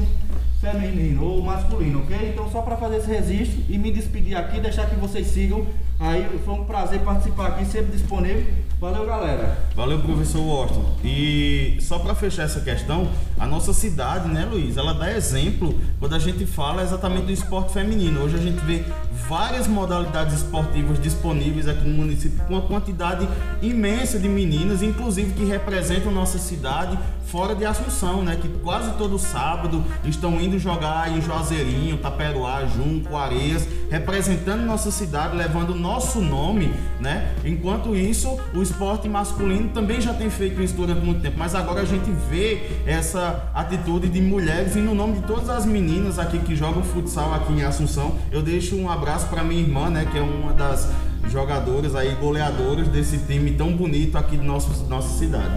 [0.59, 2.31] feminino ou masculino, ok?
[2.33, 5.67] Então só para fazer esse registro e me despedir aqui, deixar que vocês sigam.
[5.99, 8.43] Aí foi um prazer participar aqui, sempre disponível.
[8.85, 9.57] Valeu, galera.
[9.75, 10.85] Valeu, professor Washington.
[11.03, 16.13] E só para fechar essa questão, a nossa cidade, né, Luiz, ela dá exemplo quando
[16.13, 18.21] a gente fala exatamente do esporte feminino.
[18.21, 18.83] Hoje a gente vê
[19.27, 23.27] várias modalidades esportivas disponíveis aqui no município com uma quantidade
[23.59, 26.95] imensa de meninas, inclusive que representam nossa cidade
[27.25, 33.15] fora de Assunção, né, que quase todo sábado estão indo jogar em Juazeirinho, Taperoá, Junco,
[33.15, 37.33] Areias, representando nossa cidade, levando nosso nome, né?
[37.43, 41.81] Enquanto isso, o esporte masculino também já tem feito isso durante muito tempo, mas agora
[41.81, 46.39] a gente vê essa atitude de mulheres e no nome de todas as meninas aqui
[46.39, 50.17] que jogam futsal aqui em Assunção, eu deixo um abraço para minha irmã, né, que
[50.17, 50.89] é uma das
[51.29, 55.53] jogadoras aí goleadoras desse time tão bonito aqui de nosso, nossa cidade.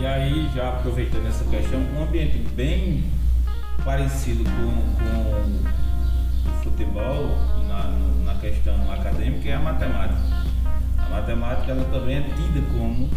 [0.00, 3.04] E aí, já aproveitando essa questão, um ambiente bem
[3.84, 7.36] parecido com, com o futebol
[7.68, 10.20] na, na questão acadêmica é a matemática.
[10.98, 13.10] A matemática ela também é tida como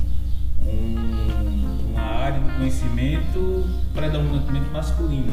[0.65, 5.31] um- uma área de conhecimento predominantemente masculina.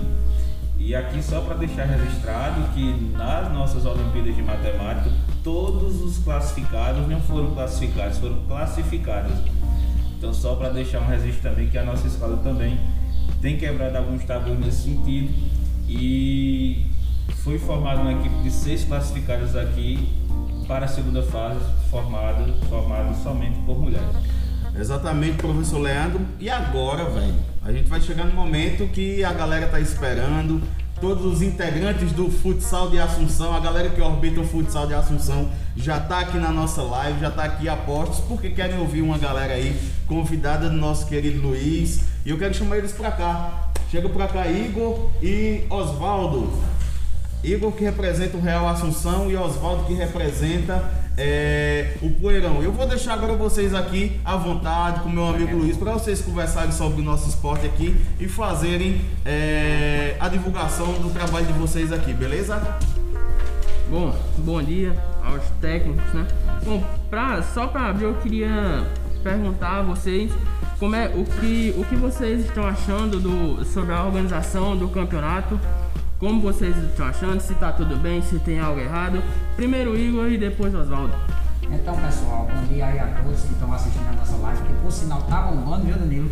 [0.78, 5.10] E aqui só para deixar registrado que nas nossas Olimpíadas de Matemática
[5.44, 9.32] todos os classificados não foram classificados, foram classificados.
[10.20, 12.78] Então só para deixar um registro também que a nossa escola também
[13.40, 15.32] tem quebrado alguns tabus nesse sentido
[15.88, 16.84] e
[17.36, 20.10] foi formada uma equipe de seis classificados aqui
[20.68, 21.58] para a segunda fase
[21.90, 24.06] formada, formada somente por mulheres.
[24.78, 26.20] Exatamente, professor Leandro.
[26.38, 30.60] E agora, velho, a gente vai chegar no momento que a galera tá esperando.
[31.00, 35.48] Todos os integrantes do futsal de Assunção, a galera que orbita o futsal de Assunção,
[35.80, 39.16] já tá aqui na nossa live, já tá aqui a postos, porque querem ouvir uma
[39.16, 39.74] galera aí
[40.06, 42.04] convidada do nosso querido Luiz.
[42.24, 43.70] E eu quero chamar eles pra cá.
[43.90, 46.52] Chega pra cá, Igor e Oswaldo.
[47.42, 50.84] Igor que representa o Real Assunção e Oswaldo que representa
[51.16, 52.62] é, o Poeirão.
[52.62, 56.72] Eu vou deixar agora vocês aqui à vontade com meu amigo Luiz para vocês conversarem
[56.72, 62.12] sobre o nosso esporte aqui e fazerem é, a divulgação do trabalho de vocês aqui,
[62.12, 62.78] beleza?
[63.90, 64.94] Bom, bom dia
[65.30, 66.26] aos técnicos, né?
[66.64, 68.86] Bom, pra, só para abrir eu queria
[69.22, 70.32] perguntar a vocês
[70.78, 75.60] como é o que o que vocês estão achando do sobre a organização do campeonato,
[76.18, 79.22] como vocês estão achando, se tá tudo bem, se tem algo errado.
[79.56, 81.14] Primeiro Igor e depois Oswaldo.
[81.70, 84.90] Então, pessoal, bom dia aí a todos que estão assistindo a nossa live, que por
[84.90, 86.30] sinal tá bombando, viu, Danilo?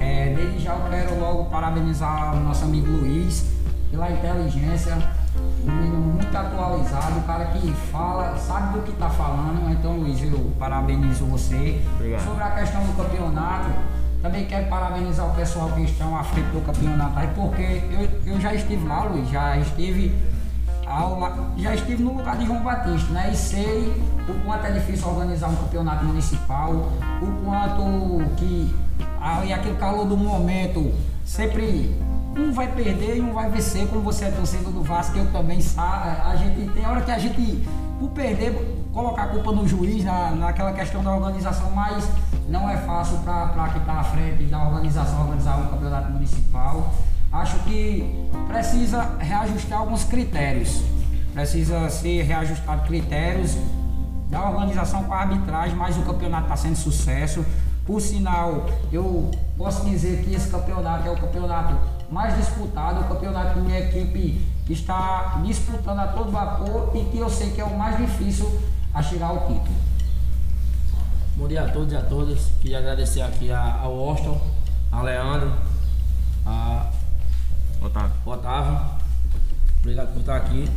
[0.00, 3.46] É, desde já eu quero logo parabenizar o nosso amigo Luiz
[3.90, 4.98] pela inteligência,
[5.66, 9.70] um menino muito atualizado, o cara que fala, sabe do que tá falando.
[9.72, 11.80] Então, Luiz, eu parabenizo você.
[11.96, 12.24] Obrigado.
[12.24, 13.70] Sobre a questão do campeonato,
[14.22, 17.82] também quero parabenizar o pessoal que estão à frente do campeonato aí, porque
[18.26, 20.14] eu, eu já estive lá, Luiz, já estive
[20.86, 23.30] ao la- já estive no lugar de João Batista, né?
[23.32, 23.90] E sei
[24.28, 28.74] o quanto é difícil organizar um campeonato municipal, o quanto que
[29.20, 30.92] aí aquele calor do momento
[31.24, 31.94] sempre
[32.36, 35.60] um vai perder e um vai vencer, como você é torcedor do Vasco, eu também
[35.60, 37.62] sabe, a gente tem hora que a gente
[37.98, 38.52] por perder
[38.92, 42.08] colocar a culpa no juiz na, naquela questão da organização, mas
[42.48, 46.92] não é fácil para quem está à frente da organização organizar um campeonato municipal.
[47.32, 50.82] Acho que precisa reajustar alguns critérios.
[51.32, 53.56] Precisa ser reajustado critérios
[54.28, 57.44] da organização com a arbitragem, mas o campeonato está sendo sucesso.
[57.84, 61.74] Por sinal, eu posso dizer que esse campeonato é o campeonato
[62.14, 64.40] mais disputado, o campeonato que minha equipe
[64.70, 68.56] está disputando a todo vapor e que eu sei que é o mais difícil
[68.94, 69.74] a chegar ao título.
[71.36, 72.52] Bom dia a todos e a todas.
[72.60, 74.38] Queria agradecer aqui a- ao Austin,
[74.92, 75.52] a Leandro,
[76.46, 76.86] a
[77.82, 78.12] Otávio.
[78.24, 78.80] Otávio.
[79.80, 80.70] Obrigado por estar aqui.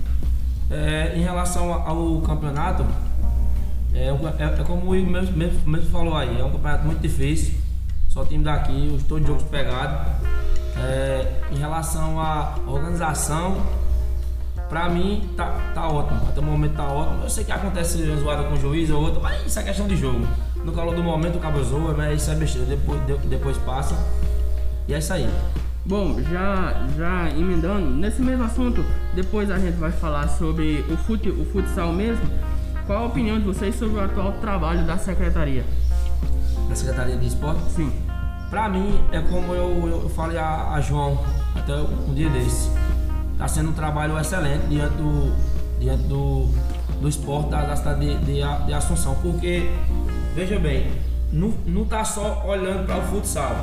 [0.71, 2.83] É, em relação ao campeonato,
[3.93, 6.83] é, um- é- é como o Igor mesmo, mesmo- mesmo falou aí, é um campeonato
[6.85, 7.53] muito difícil.
[8.09, 10.07] Só time daqui, os todos os jogos pegados.
[10.79, 13.57] É, em relação à organização,
[14.69, 16.21] pra mim tá, tá ótimo.
[16.27, 17.23] Até o momento tá ótimo.
[17.23, 19.95] Eu sei que acontece zoada com o juiz ou outra, mas isso é questão de
[19.97, 20.25] jogo.
[20.63, 22.67] No calor do momento o cabo zoa, mas isso é besteira.
[22.67, 23.95] Depois, de- depois passa.
[24.87, 25.29] E é isso aí.
[25.85, 28.83] Bom, já, já emendando, nesse mesmo assunto,
[29.15, 32.25] depois a gente vai falar sobre o, fute, o futsal mesmo.
[32.85, 35.63] Qual a opinião de vocês sobre o atual trabalho da secretaria?
[36.69, 37.61] Na Secretaria de Esporte.
[37.71, 37.91] Sim.
[38.49, 41.19] Pra mim, é como eu, eu falei a, a João
[41.55, 42.71] até um dia desse.
[43.37, 45.33] Tá sendo um trabalho excelente diante do,
[45.79, 46.47] diante do,
[47.01, 49.15] do esporte da, da cidade de, de, de Assunção.
[49.15, 49.69] Porque,
[50.33, 50.91] veja bem,
[51.31, 53.53] não, não tá só olhando para o futsal.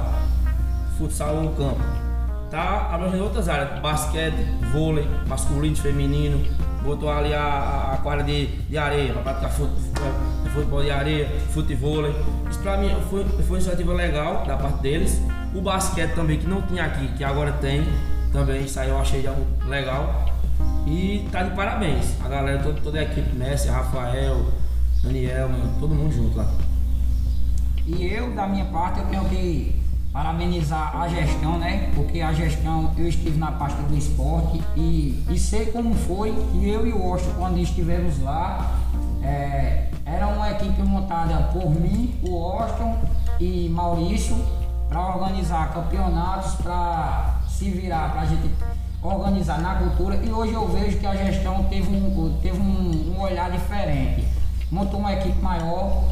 [0.99, 2.04] Futsal no campo.
[2.51, 3.81] Tá abrangendo outras áreas.
[3.81, 4.37] Basquete,
[4.73, 6.45] vôlei, masculino, feminino.
[6.83, 11.29] Botou ali a, a, quadra de, de areia para praticar fut- fut- futebol de areia,
[11.51, 12.05] futebol.
[12.51, 15.21] Isso pra mim foi, foi uma iniciativa legal da parte deles.
[15.55, 17.85] O basquete também, que não tinha aqui, que agora tem.
[18.33, 19.25] Também eu achei
[19.67, 20.27] legal.
[20.87, 22.21] E tá de parabéns.
[22.23, 24.45] A galera, toda, toda a equipe, Messi, Rafael,
[25.03, 25.49] Daniel,
[25.81, 26.47] todo mundo junto lá.
[27.87, 29.83] E eu, da minha parte, eu tenho que
[30.15, 31.91] parabenizar a gestão, né?
[31.93, 36.69] Porque a gestão, eu estive na pasta do esporte e, e sei como foi que
[36.69, 38.79] eu e o Austin, quando estivemos lá,
[39.25, 42.95] é, era uma equipe montada por mim, o Austin
[43.41, 44.37] e Maurício,
[44.89, 48.49] para organizar campeonatos, para se virar, para a gente
[49.03, 50.15] organizar na cultura.
[50.15, 54.29] E hoje eu vejo que a gestão teve um, teve um, um olhar diferente.
[54.71, 56.05] Montou uma equipe maior,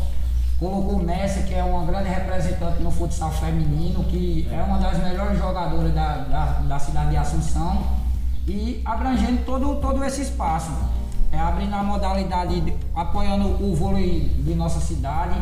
[0.63, 4.97] colocou o Messi, que é uma grande representante no futsal feminino, que é uma das
[4.99, 7.83] melhores jogadoras da, da, da cidade de Assunção,
[8.47, 10.71] e abrangendo todo, todo esse espaço.
[11.33, 15.35] É, abrindo a modalidade, de- apoiando o vôlei de nossa cidade,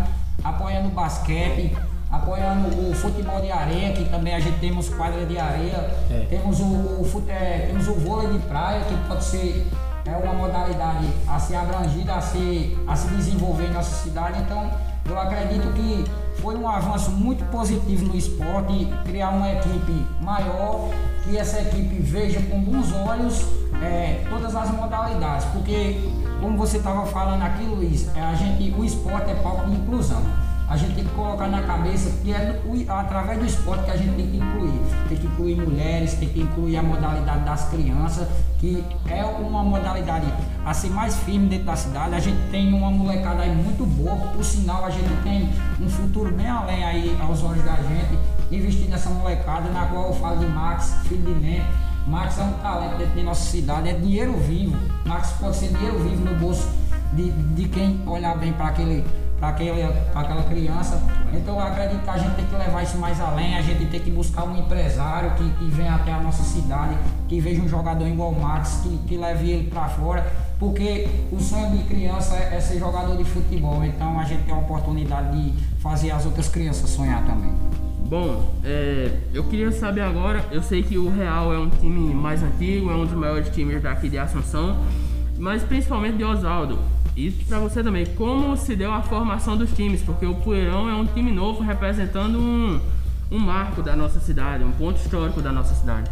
[0.43, 1.77] apoiando o basquete,
[2.11, 5.77] apoiando o futebol de areia, que também a gente temos quadra de areia,
[6.11, 6.27] É.
[6.31, 9.66] temos, o, o fute- é, temos o vôlei de praia, que pode ser
[10.07, 14.41] é uma modalidade a ser abrangida, a, ser, a se desenvolver em nossa cidade.
[14.41, 14.71] Então,
[15.05, 16.05] eu acredito que
[16.40, 20.88] foi um avanço muito positivo no esporte, criar uma equipe maior,
[21.24, 23.44] que essa equipe veja com bons olhos
[23.82, 26.01] é, todas as modalidades, porque,
[26.40, 30.22] como você estava falando aqui, Luiz, é, a gente, o esporte é palco de inclusão.
[30.71, 34.14] A gente tem que colocar na cabeça que é através do esporte que a gente
[34.14, 34.81] tem que incluir.
[35.09, 38.29] Tem que incluir mulheres, tem que incluir a modalidade das crianças,
[38.61, 40.33] que é uma modalidade
[40.64, 42.14] a ser mais firme dentro da cidade.
[42.14, 45.49] A gente tem uma molecada aí muito boa, por sinal a gente tem
[45.81, 48.16] um futuro bem além aí aos olhos da gente,
[48.53, 51.66] investir nessa molecada, na qual eu falo de Max, filho de Neto.
[52.07, 54.77] Max é um talento dentro de nossa cidade, é dinheiro vivo.
[55.05, 56.68] Max pode ser dinheiro vivo no bolso
[57.12, 59.05] de, de quem olhar bem para aquele
[59.41, 61.03] para aquela criança.
[61.32, 63.99] Então eu acredito que a gente tem que levar isso mais além, a gente tem
[63.99, 66.95] que buscar um empresário que, que venha até a nossa cidade,
[67.26, 71.41] que veja um jogador igual o Max, que, que leve ele para fora, porque o
[71.41, 75.34] sonho de criança é, é ser jogador de futebol, então a gente tem a oportunidade
[75.34, 77.53] de fazer as outras crianças sonhar também.
[78.11, 82.43] Bom, é, eu queria saber agora, eu sei que o Real é um time mais
[82.43, 84.76] antigo, é um dos maiores times daqui de Assunção,
[85.38, 86.78] mas principalmente de Oswaldo.
[87.16, 90.00] E pra você também, como se deu a formação dos times?
[90.02, 92.80] Porque o Poeirão é um time novo representando um,
[93.30, 96.11] um marco da nossa cidade, um ponto histórico da nossa cidade.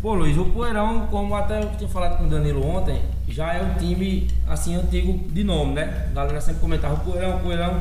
[0.00, 3.62] Pô, Luiz, o Poeirão, como até eu tinha falado com o Danilo ontem, já é
[3.62, 6.08] um time assim antigo de nome, né?
[6.10, 7.80] A galera sempre comentava o Poeirão, o Poeirão.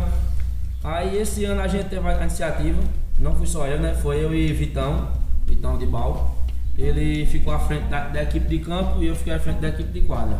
[0.84, 2.82] Aí esse ano a gente teve a iniciativa,
[3.18, 3.94] não fui só eu, né?
[3.94, 5.08] Foi eu e Vitão,
[5.46, 6.36] Vitão de Bal.
[6.78, 9.70] Ele ficou à frente da, da equipe de campo e eu fiquei à frente da
[9.70, 10.38] equipe de quadra.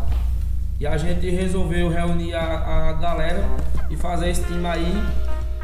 [0.80, 3.44] E a gente resolveu reunir a, a galera
[3.90, 5.04] e fazer esse time aí.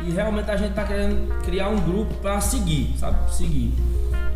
[0.01, 3.33] E realmente a gente tá querendo criar um grupo para seguir, sabe?
[3.33, 3.73] Seguir.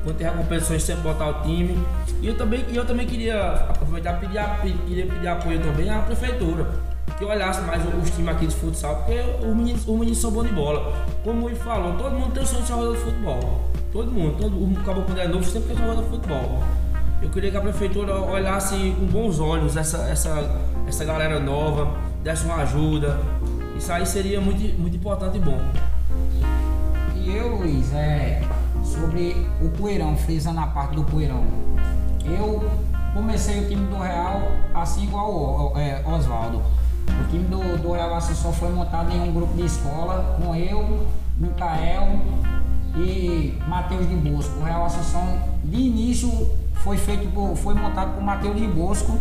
[0.02, 1.78] Quando tiver competições, sempre botar o time.
[2.22, 4.40] E eu também, eu também queria aproveitar pedir,
[5.06, 6.66] pedir apoio também à prefeitura.
[7.18, 10.48] Que olhasse mais os times aqui de futsal, porque os meninos, os meninos são bons
[10.48, 10.94] de bola.
[11.26, 13.70] Como ele falou, todo mundo tem o sonho de ser jogador de futebol.
[13.92, 16.64] Todo mundo, todo acabou quando é novo, sempre quer ser jogador de futebol.
[17.22, 22.46] Eu queria que a prefeitura olhasse com bons olhos essa, essa, essa galera nova, desse
[22.46, 23.20] uma ajuda.
[23.78, 25.60] Isso aí seria muito, muito importante e bom.
[27.16, 28.42] E eu, Luiz, é,
[28.84, 31.44] sobre o Poeirão, frisando a parte do Poeirão.
[32.26, 32.64] Eu
[33.14, 34.42] comecei o time do Real
[34.74, 36.62] assim igual o é, Oswaldo.
[37.08, 41.06] O time do, do Real Assunção foi montado em um grupo de escola com eu,
[41.38, 42.20] Micael
[42.96, 44.60] e Matheus de Bosco.
[44.60, 46.30] O Real Assunção de início
[46.84, 49.18] foi feito por, foi montado por Matheus de Bosco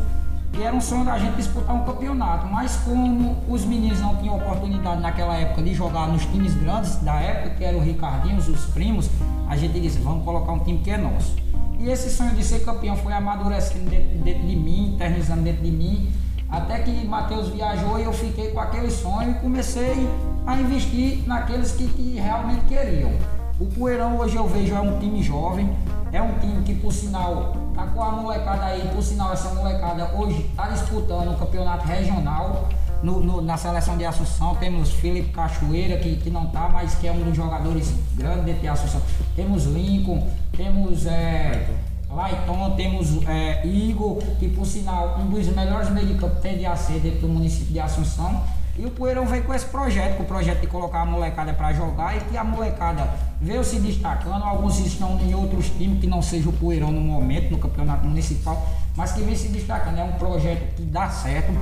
[0.54, 4.36] e era um sonho da gente disputar um campeonato, mas como os meninos não tinham
[4.36, 8.66] oportunidade naquela época de jogar nos times grandes da época, que eram o Ricardinho, os
[8.66, 9.09] primos,
[9.48, 11.36] a gente disse, vamos colocar um time que é nosso.
[11.78, 15.70] E esse sonho de ser campeão foi amadurecendo dentro, dentro de mim, eternizando dentro de
[15.70, 16.12] mim,
[16.50, 20.09] até que Matheus viajou e eu fiquei com aquele sonho e comecei
[20.46, 23.12] a investir naqueles que, que realmente queriam.
[23.61, 25.70] O Poeirão hoje eu vejo é um time jovem,
[26.12, 30.11] é um time que, por sinal, tá com a molecada aí, por sinal, essa molecada
[30.16, 32.68] hoje está disputando o campeonato regional.
[33.02, 37.06] No, no, na seleção de Assunção temos Felipe Cachoeira, que, que não tá, mas que
[37.06, 39.00] é um dos jogadores grandes dentro de Assunção.
[39.36, 41.68] Temos Lincoln, temos é,
[42.11, 46.66] Laiton, temos é, Igor, que por sinal um dos melhores meio de campo tem de
[46.66, 48.42] AC dentro do município de Assunção.
[48.79, 51.72] E o Poeirão veio com esse projeto, com o projeto de colocar a molecada para
[51.72, 53.11] jogar e que a molecada
[53.41, 54.45] veio se destacando.
[54.45, 58.68] Alguns estão em outros times que não seja o Poeirão no momento, no campeonato municipal,
[58.95, 59.99] mas que vem se destacando.
[59.99, 61.53] É um projeto que dá certo,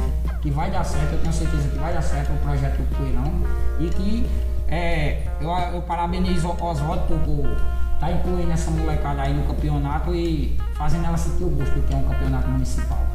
[0.43, 3.33] que vai dar certo, eu tenho certeza que vai dar certo o projeto do Poeirão.
[3.81, 4.31] E que
[4.69, 7.47] é, eu, eu parabenizo o Oswaldo por,
[7.97, 11.95] estar tá incluindo essa molecada aí no campeonato e fazendo ela sentir o gosto que
[11.95, 13.06] é um campeonato municipal.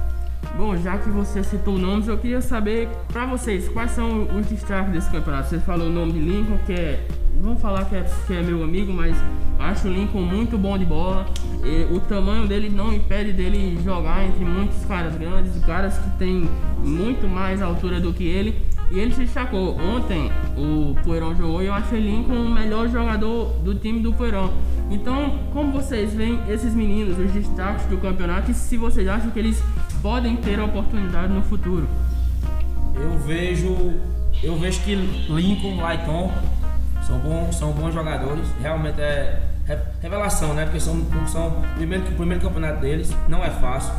[0.58, 4.92] Bom, já que você citou nomes, eu queria saber para vocês quais são os destaques
[4.92, 5.50] desse campeonato.
[5.50, 7.08] Você falou o nome de Lincoln, que é.
[7.42, 9.16] Vamos falar que é, que é meu amigo, mas
[9.58, 11.26] acho o Lincoln muito bom de bola.
[11.64, 16.48] E o tamanho dele não impede dele jogar entre muitos caras grandes, caras que têm
[16.84, 18.62] muito mais altura do que ele.
[18.92, 19.78] E ele se destacou.
[19.80, 24.52] Ontem o Poeirão jogou e eu achei Lincoln o melhor jogador do time do Poeirão.
[24.92, 29.40] Então, como vocês veem esses meninos, os destaques do campeonato, e se vocês acham que
[29.40, 29.64] eles
[30.02, 31.88] podem ter oportunidade no futuro?
[32.96, 33.94] Eu vejo,
[34.44, 36.32] eu vejo que Lincoln, Lighton
[37.06, 38.46] são bons, são bons jogadores.
[38.62, 39.40] Realmente é
[40.02, 40.66] revelação, né?
[40.66, 43.94] Porque são, são primeiro primeiro campeonato deles não é fácil.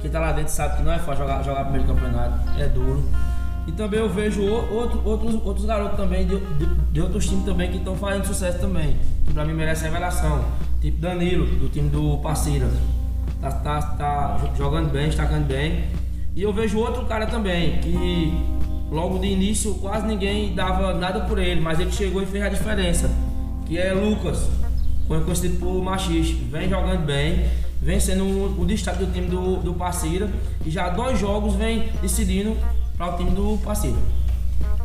[0.00, 3.08] Quem tá lá dentro sabe que não é fácil jogar jogar primeiro campeonato, é duro.
[3.66, 7.70] E também eu vejo outro, outros, outros garotos também de, de, de outros times também
[7.70, 8.96] que estão fazendo sucesso também.
[9.24, 10.44] Que pra mim merece revelação.
[10.80, 12.66] Tipo Danilo, do time do Parceira
[13.42, 15.84] tá, tá, tá jogando bem, destacando bem.
[16.34, 18.32] E eu vejo outro cara também, que
[18.90, 22.48] logo de início quase ninguém dava nada por ele, mas ele chegou e fez a
[22.48, 23.10] diferença.
[23.66, 24.48] Que é Lucas,
[25.06, 26.34] conhecido por Machiste.
[26.50, 28.24] Vem jogando bem, vem sendo
[28.58, 30.30] o, destaque do time do, do Parceira.
[30.64, 32.56] E já dois jogos vem decidindo
[32.96, 33.98] para o time do Parceira.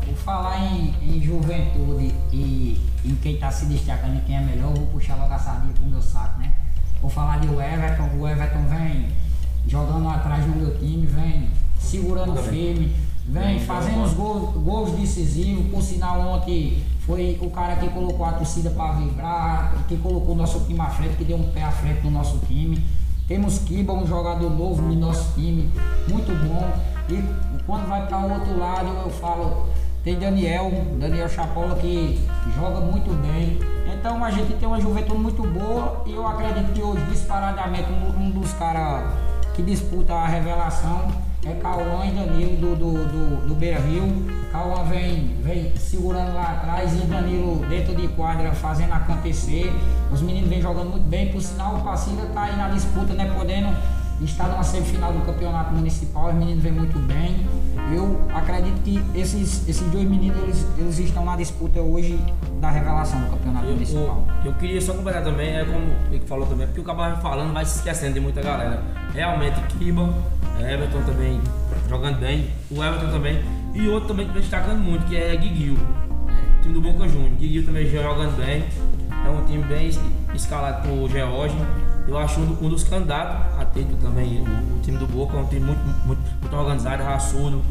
[0.04, 4.72] Por falar em, em juventude e em quem está se destacando e quem é melhor,
[4.72, 6.52] eu vou puxar logo a sardinha pro meu saco, né?
[7.02, 8.10] Vou falar de o Everton.
[8.20, 9.10] O Everton vem
[9.68, 12.96] jogando atrás do meu time, vem segurando firme,
[13.26, 15.72] vem fazendo os gols, gols decisivos.
[15.72, 20.38] Por sinal, ontem foi o cara que colocou a torcida para vibrar, que colocou o
[20.38, 22.84] nosso time à frente, que deu um pé à frente no nosso time.
[23.28, 25.70] Temos Kiba, um jogador novo no nosso time,
[26.08, 26.72] muito bom.
[27.10, 27.24] E
[27.66, 29.68] quando vai para o outro lado, eu falo,
[30.08, 33.60] tem Daniel, Daniel Chapola que joga muito bem.
[33.94, 38.32] Então a gente tem uma juventude muito boa e eu acredito que hoje, disparadamente, um,
[38.32, 39.12] dos caras
[39.54, 41.12] que disputa a revelação
[41.46, 44.08] é Cauã e Danilo do, do, do, do Beira Rio.
[44.50, 49.74] Cauã vem, vem segurando lá atrás e Danilo dentro de quadra fazendo acontecer.
[50.10, 53.30] Os meninos vêm jogando muito bem, por sinal o Passida tá aí na disputa, né?
[53.38, 53.76] Podendo
[54.22, 57.46] está numa semifinal do campeonato municipal, os meninos vêm muito bem.
[57.94, 62.20] Eu acredito que esses, esses dois meninos eles, eles estão na disputa hoje
[62.60, 64.26] da revelação do campeonato Eu, municipal.
[64.44, 67.16] eu, eu queria só completar também, é como ele falou também, porque o Cabo vai
[67.22, 68.82] falando, vai se esquecendo de muita galera.
[69.14, 70.14] Realmente, Kiba,
[70.60, 71.40] Everton também
[71.88, 73.42] jogando bem, o Everton também,
[73.74, 75.78] e outro também que vem destacando muito, que é Guiguil,
[76.62, 77.38] time do Boca Juniors.
[77.38, 78.66] Guiguil também já jogando bem,
[79.26, 80.00] é um time bem es-
[80.34, 81.56] escalado com o George.
[82.08, 85.42] Eu acho um, um dos candidatos a título também, o, o time do Boca é
[85.42, 87.62] um time muito, muito, muito organizado, raçudo,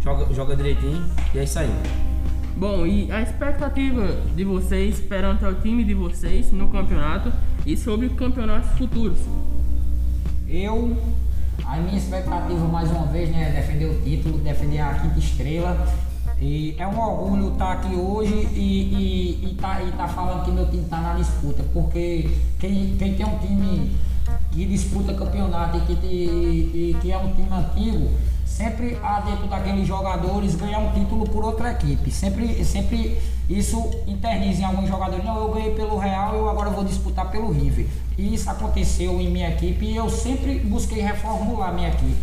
[0.00, 1.70] joga, joga direitinho, e é isso aí.
[2.56, 7.32] Bom, e a expectativa de vocês perante o time de vocês no campeonato
[7.66, 9.18] e sobre campeonatos futuros?
[10.48, 10.96] Eu,
[11.64, 15.88] a minha expectativa mais uma vez né, é defender o título, defender a quinta estrela.
[16.40, 20.50] E é um orgulho estar aqui hoje e, e, e, tá, e tá falando que
[20.50, 23.94] meu time está na disputa, porque quem, quem tem um time
[24.50, 28.10] que disputa campeonato e que, te- e que é um time antigo,
[28.46, 32.10] sempre há dentro daqueles jogadores ganhar um título por outra equipe.
[32.10, 33.18] Sempre, sempre
[33.48, 35.22] isso interniza em alguns jogadores.
[35.22, 37.86] Não, eu ganhei pelo Real, eu agora vou disputar pelo River.
[38.16, 42.16] E isso aconteceu em minha equipe e eu sempre busquei reformular minha equipe.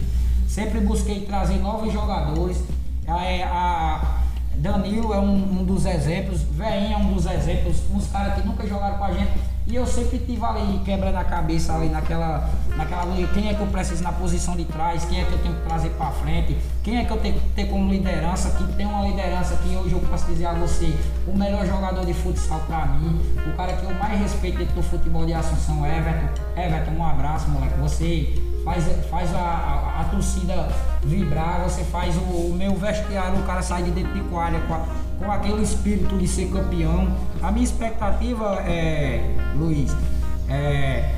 [0.47, 2.63] Sempre busquei trazer novos jogadores.
[3.07, 4.19] A,
[4.55, 8.67] Danilo é um, um dos exemplos, Veinha é um dos exemplos, uns caras que nunca
[8.67, 9.39] jogaram com a gente.
[9.69, 13.03] E eu sempre tive ali quebrando a cabeça ali naquela, naquela
[13.33, 15.67] quem é que eu preciso na posição de trás, quem é que eu tenho que
[15.67, 19.05] trazer para frente, quem é que eu tenho que ter como liderança, que tem uma
[19.05, 20.97] liderança que hoje eu posso dizer a você,
[21.27, 24.83] o melhor jogador de futsal para mim, o cara que eu mais respeito dentro do
[24.83, 26.29] futebol de Assunção, Everton.
[26.55, 27.77] Everton, um abraço, moleque.
[27.77, 30.69] Você faz, faz a, a, a torcida
[31.03, 34.61] vibrar, você faz o, o meu vestiário, o cara sai de dentro de quadra
[35.19, 37.15] com, aquele espírito de ser campeão.
[37.41, 39.95] A minha expectativa é, Luiz,
[40.49, 41.11] é,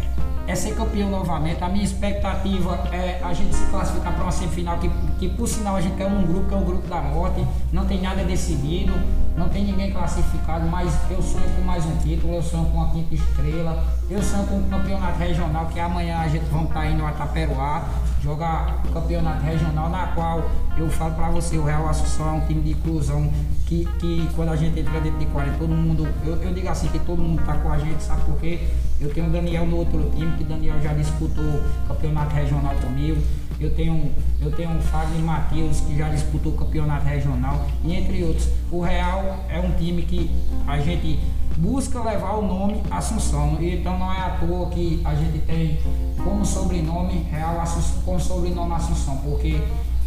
[0.50, 1.64] é ser campeão novamente.
[1.64, 4.90] A minha expectativa é a gente se classificar para uma semifinal que,
[5.20, 7.86] que por sinal a gente quer um grupo, que é o grupo da morte, não
[7.86, 8.94] tem nada decidido,
[9.38, 12.90] não tem ninguém classificado, mas eu sonho com mais um título, eu sonho com a
[12.90, 17.06] quinta estrela, eu sonho com o campeonato regional, que amanhã a gente vamos estar indo
[17.06, 17.84] a Taperoá,
[18.22, 20.44] jogar campeonato regional, na qual
[20.76, 23.32] eu falo para você, o Real Assunção é um time de inclusão
[23.70, 26.88] que, que quando a gente entra dentro de 40, todo mundo, eu, eu digo assim,
[26.88, 28.68] que todo mundo tá com a gente, sabe por quê?
[29.00, 33.22] Eu tenho o Daniel no outro time, que Daniel já disputou campeonato regional comigo.
[33.60, 34.12] Eu tenho,
[34.42, 38.50] eu tenho o Fagner Matheus, que já disputou o campeonato regional, e entre outros.
[38.72, 40.32] O Real é um time que
[40.66, 41.20] a gente
[41.58, 43.56] busca levar o nome Assunção.
[43.62, 45.78] Então não é à toa que a gente tem
[46.24, 49.62] como sobrenome Real Assunção, como sobrenome Assunção, porque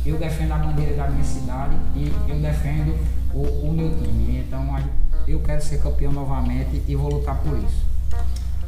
[0.04, 4.38] eu defendo a bandeira da minha cidade e eu defendo o, o meu time.
[4.46, 4.76] Então
[5.26, 7.82] eu quero ser campeão novamente e vou lutar por isso.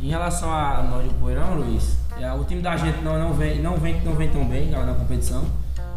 [0.01, 3.61] Em relação a nós do Poeirão, Luiz, é, o time da gente não, não, vem,
[3.61, 5.45] não, vem, não vem tão bem na, competição,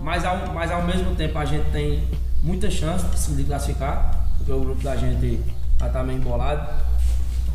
[0.01, 2.03] mas ao, mas ao mesmo tempo a gente tem
[2.41, 5.41] muita chance de se classificar, porque o grupo da gente
[5.79, 6.67] já tá meio embolado.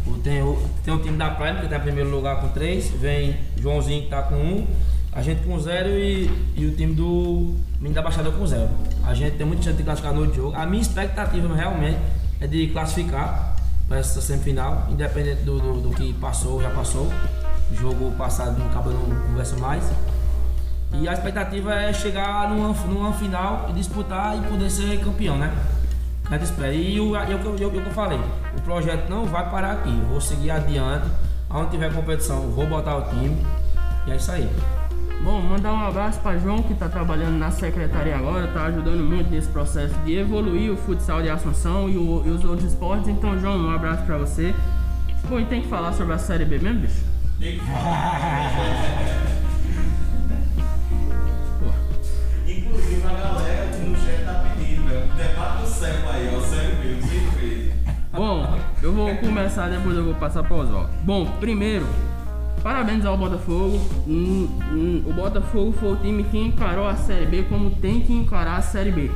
[0.07, 2.91] O- Tem o, tem o time da Prime, que está em primeiro lugar com 3,
[2.91, 4.67] vem Joãozinho que está com 1, um,
[5.13, 8.69] a gente com 0 e, e o time do Menino da Baixada com 0.
[9.05, 10.57] A gente tem muita chance de classificar no jogo.
[10.57, 11.99] A minha expectativa realmente
[12.41, 13.57] é de classificar
[13.89, 17.11] para essa semifinal, independente do, do, do que passou, já passou.
[17.73, 19.91] O jogo passado não acaba não conversa mais.
[20.93, 25.53] E a expectativa é chegar numa, numa final e disputar e poder ser campeão, né?
[26.31, 26.73] Gente espera.
[26.73, 28.21] E o eu, eu, eu, eu, falei,
[28.57, 29.91] o projeto não vai parar aqui.
[30.09, 31.09] Vou seguir adiante.
[31.51, 33.45] Onde tiver competição, vou botar o time.
[34.07, 34.49] E é isso aí.
[35.23, 39.31] Bom, mandar um abraço para João que está trabalhando na secretaria agora, está ajudando muito
[39.31, 43.07] nesse processo de evoluir o futsal de Assunção e, o- e os outros esportes.
[43.09, 44.53] Então, João, um abraço para você.
[45.29, 47.05] Bom, e tem que falar sobre a Série B mesmo, bicho?
[47.39, 47.65] Tem que
[52.47, 55.05] Inclusive a galera no chat tá pedindo, velho.
[55.13, 56.41] O debate do século aí, ó.
[56.85, 57.73] Mesmo, sem freio.
[58.13, 60.91] Bom, eu vou começar, depois eu vou passar para o Oswaldo.
[61.05, 61.87] Bom, primeiro,
[62.63, 63.81] parabéns ao Botafogo.
[64.07, 68.63] O Botafogo foi o time que encarou a Série B como tem que encarar a
[68.63, 69.11] Série B.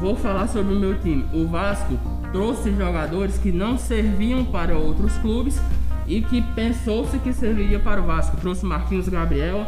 [0.00, 1.24] Vou falar sobre o meu time.
[1.32, 1.98] O Vasco
[2.32, 5.60] trouxe jogadores que não serviam para outros clubes
[6.06, 8.36] e que pensou-se que serviria para o Vasco.
[8.36, 9.64] Trouxe Marquinhos Gabriel,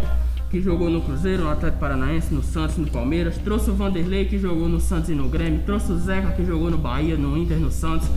[0.51, 3.39] que jogou no Cruzeiro, no Atlético Paranaense, no Santos, no Palmeiras.
[3.39, 5.63] Trouxe o Vanderlei, que jogou no Santos e no Grêmio.
[5.65, 8.09] Trouxe o Zeca, que jogou no Bahia, no Inter, no Santos.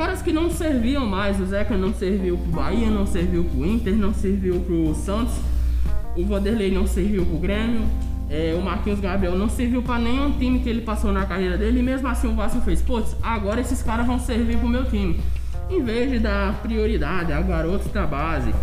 [0.00, 1.38] Caras que não serviam mais.
[1.38, 5.34] O Zeca não serviu pro Bahia, não serviu pro Inter, não serviu pro Santos.
[6.16, 7.82] O Vanderlei não serviu pro Grêmio.
[8.30, 11.80] é, o Marquinhos Gabriel não serviu pra nenhum time que ele passou na carreira dele.
[11.80, 15.20] E mesmo assim o Vasco fez, putz, agora esses caras vão servir pro meu time.
[15.68, 18.54] Em vez de dar prioridade a garotos da base,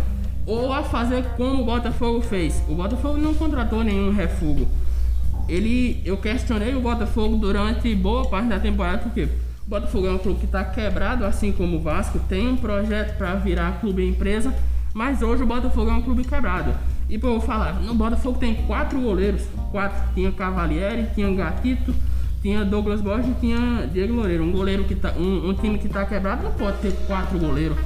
[0.44, 2.64] ou a fazer como o Botafogo fez.
[2.68, 4.66] O Botafogo não contratou nenhum refugo.
[5.48, 9.28] Ele, eu questionei o Botafogo durante boa parte da temporada porque
[9.68, 13.34] Botafogo é um clube que está quebrado, assim como o Vasco, tem um projeto para
[13.34, 14.54] virar clube empresa,
[14.94, 16.72] mas hoje o Botafogo é um clube quebrado.
[17.06, 19.98] E para eu falar, no Botafogo tem quatro goleiros, quatro.
[20.14, 21.94] Tinha Cavalieri, tinha Gatito,
[22.40, 24.42] tinha Douglas Borges e tinha Diego Loureiro.
[24.42, 27.76] Um goleiro que tá, um, um time que está quebrado não pode ter quatro goleiros.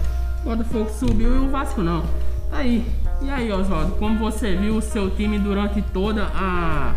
[0.45, 2.03] O Botafogo subiu e o Vasco não.
[2.49, 2.87] Tá aí.
[3.21, 6.95] E aí, Oswaldo, como você viu o seu time durante toda a,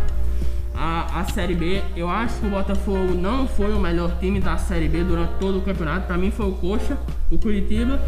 [0.76, 1.82] a, a Série B?
[1.96, 5.58] Eu acho que o Botafogo não foi o melhor time da Série B durante todo
[5.58, 6.06] o campeonato.
[6.06, 6.98] Para mim foi o Coxa,
[7.30, 8.00] o Curitiba.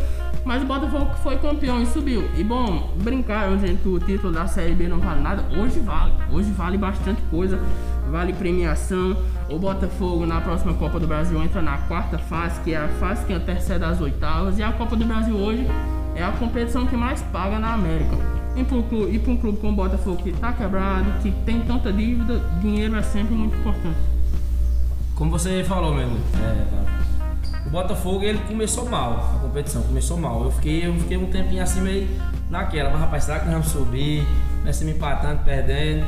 [0.44, 2.28] Mas o Botafogo foi campeão e subiu.
[2.36, 5.44] E bom, brincaram, gente, que o título da Série B não vale nada.
[5.58, 6.12] Hoje vale.
[6.30, 7.58] Hoje vale bastante coisa.
[8.10, 9.16] Vale premiação.
[9.50, 13.24] O Botafogo na próxima Copa do Brasil entra na quarta fase, que é a fase
[13.26, 14.58] que antecede as oitavas.
[14.58, 15.66] E a Copa do Brasil hoje
[16.14, 18.37] é a competição que mais paga na América.
[18.58, 21.60] E para um clube, pra um clube como o Botafogo que está quebrado, que tem
[21.60, 23.96] tanta dívida, dinheiro é sempre muito importante.
[25.14, 30.42] Como você falou mesmo, é, o Botafogo ele começou mal, a competição começou mal.
[30.42, 32.08] Eu fiquei, eu fiquei um tempinho assim meio
[32.50, 34.26] naquela, mas rapaz, será que nós vamos subir?
[34.64, 36.04] Nós me empatando, perdendo.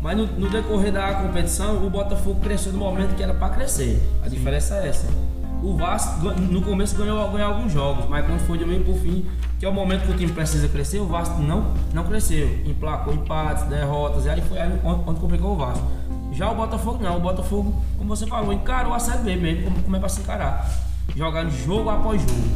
[0.00, 4.00] Mas no, no, decorrer da competição, o Botafogo cresceu no momento que era para crescer.
[4.24, 5.06] A diferença é essa.
[5.62, 9.26] O Vasco no começo ganhou, ganhou alguns jogos, mas quando foi de meio por fim,
[9.60, 12.48] que é o momento que o time precisa crescer, o Vasco não, não cresceu.
[12.64, 15.86] Emplacou empates, derrotas, e aí foi aí onde, onde complicou o Vasco.
[16.32, 19.82] Já o Botafogo não, o Botafogo, como você falou, encarou a Série B mesmo, como,
[19.82, 20.66] como é para se encarar.
[21.14, 22.48] Jogando jogo após jogo.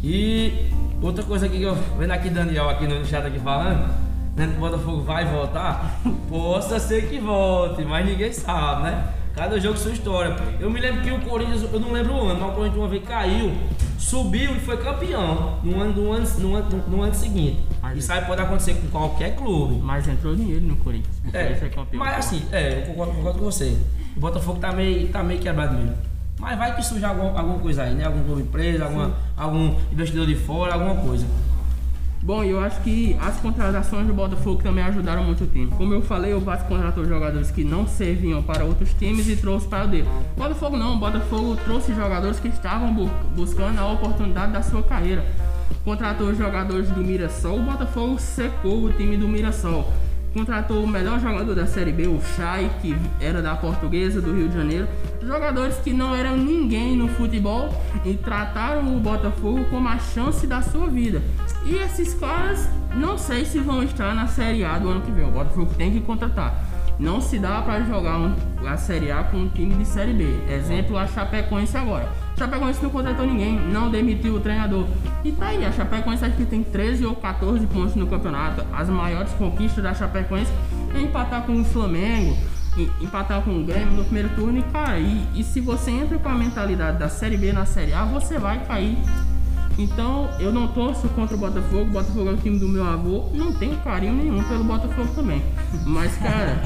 [0.00, 0.70] E
[1.02, 3.92] outra coisa aqui que eu vendo aqui Daniel aqui no chat aqui falando,
[4.36, 6.00] né, que o Botafogo vai voltar,
[6.30, 9.08] possa ser que volte, mas ninguém sabe, né?
[9.34, 10.36] Cada jogo sua história.
[10.60, 12.88] Eu me lembro que o Corinthians, eu não lembro o ano, mas o Corinthians uma
[12.88, 13.52] vez caiu,
[13.98, 17.58] subiu e foi campeão no ano, no ano, no ano, no ano seguinte.
[17.80, 19.80] Mas, Isso aí pode acontecer com qualquer clube.
[19.82, 21.16] Mas entrou dinheiro no Corinthians.
[21.32, 21.58] É,
[21.92, 23.78] mas assim, é, eu concordo, concordo, com você.
[24.14, 25.96] O Botafogo tá meio, tá meio quebrado mesmo.
[26.38, 28.04] Mas vai que surge algum, alguma coisa aí, né?
[28.04, 31.24] Algum clube empresa, alguma, algum investidor de fora, alguma coisa.
[32.22, 35.72] Bom, eu acho que as contratações do Botafogo também ajudaram muito o time.
[35.76, 39.66] Como eu falei, o Vasco contratou jogadores que não serviam para outros times e trouxe
[39.66, 40.08] para o dele.
[40.36, 45.24] Botafogo não, o Botafogo trouxe jogadores que estavam bu buscando a oportunidade da sua carreira.
[45.84, 49.92] Contratou jogadores do Mirassol, o Botafogo secou o time do Mirassol
[50.32, 54.48] contratou o melhor jogador da Série B, o Chay, que era da Portuguesa do Rio
[54.48, 54.88] de Janeiro.
[55.22, 57.68] Jogadores que não eram ninguém no futebol
[58.04, 61.22] e trataram o Botafogo como a chance da sua vida.
[61.64, 65.28] E esses caras, não sei se vão estar na Série A do ano que vem.
[65.28, 66.64] O Botafogo tem que contratar.
[66.98, 68.34] Não se dá para jogar um,
[68.66, 70.24] a Série A com um time de Série B.
[70.48, 72.08] Exemplo, a Chapecoense agora.
[72.36, 74.86] Chapecoense não contratou ninguém, não demitiu o treinador.
[75.24, 78.64] E tá aí, a Chapecoense acho que tem 13 ou 14 pontos no campeonato.
[78.72, 80.52] As maiores conquistas da Chapecoense
[80.94, 82.36] é empatar com o Flamengo,
[83.00, 86.34] empatar com o Grêmio no primeiro turno e, e, e se você entra com a
[86.34, 88.96] mentalidade da Série B na Série A, você vai cair.
[89.78, 93.28] Então eu não torço contra o Botafogo, o Botafogo é o time do meu avô,
[93.32, 95.42] não tenho carinho nenhum pelo Botafogo também.
[95.86, 96.60] Mas cara,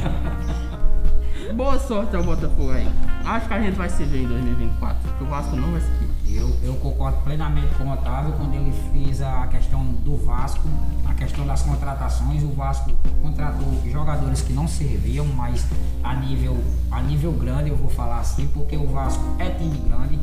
[1.52, 2.88] boa sorte ao Botafogo aí.
[3.24, 6.36] Acho que a gente vai se ver em 2024, porque o Vasco não vai seguir.
[6.36, 10.68] Eu, eu concordo plenamente com o Otávio quando ele fez a questão do Vasco,
[11.06, 12.42] a questão das contratações.
[12.42, 12.92] O Vasco
[13.22, 15.66] contratou jogadores que não serviam, mas
[16.02, 16.56] a nível,
[16.90, 20.18] a nível grande, eu vou falar assim, porque o Vasco é time grande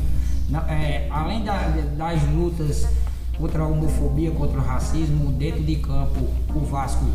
[0.67, 1.57] é, além da,
[1.97, 2.87] das lutas
[3.37, 7.05] contra a homofobia, contra o racismo, dentro de campo, o Vasco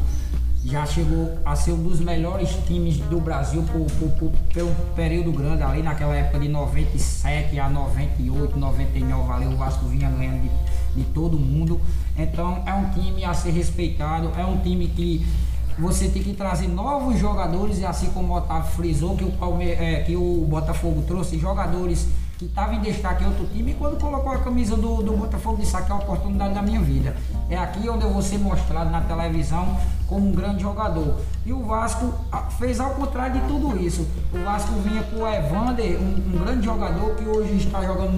[0.70, 5.32] já chegou a ser um dos melhores times do Brasil por, por, por, pelo período
[5.32, 11.02] grande, ali naquela época de 97 a 98, 99, ali o Vasco vinha ganhando de,
[11.02, 11.80] de todo mundo.
[12.16, 15.26] Então é um time a ser respeitado, é um time que
[15.78, 19.70] você tem que trazer novos jogadores, e assim como o Otávio frisou, que o, Palme
[19.70, 23.98] é, que o Botafogo trouxe jogadores que estava em destaque em outro time, e quando
[23.98, 27.16] colocou a camisa do, do Botafogo, disse que é a oportunidade da minha vida.
[27.48, 29.76] É aqui onde eu vou ser mostrado na televisão
[30.08, 31.20] como um grande jogador.
[31.44, 32.12] E o Vasco
[32.58, 34.08] fez ao contrário de tudo isso.
[34.32, 38.12] O Vasco vinha com o Evander, um, um grande jogador que hoje está jogando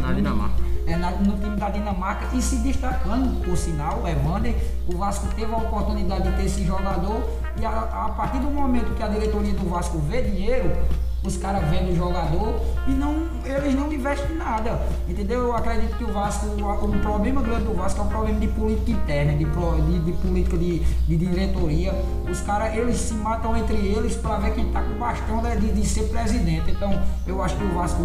[0.00, 0.62] na Dinamarca.
[0.84, 4.54] É, na, no time da Dinamarca e se destacando, por sinal, o Evander.
[4.88, 7.22] O Vasco teve a oportunidade de ter esse jogador
[7.58, 10.76] e a, a partir do momento que a diretoria do Vasco vê dinheiro,
[11.24, 14.80] os caras vendem o jogador e não, eles não investem nada.
[15.08, 15.40] Entendeu?
[15.42, 18.90] Eu acredito que o Vasco, o problema grande do Vasco é um problema de política
[18.90, 21.92] interna, de, de, de política de, de, diretoria.
[22.28, 25.72] Os caras, eles se matam entre eles para ver quem tá com o bastão de,
[25.72, 26.70] de, ser presidente.
[26.70, 28.02] Então, eu acho que o Vasco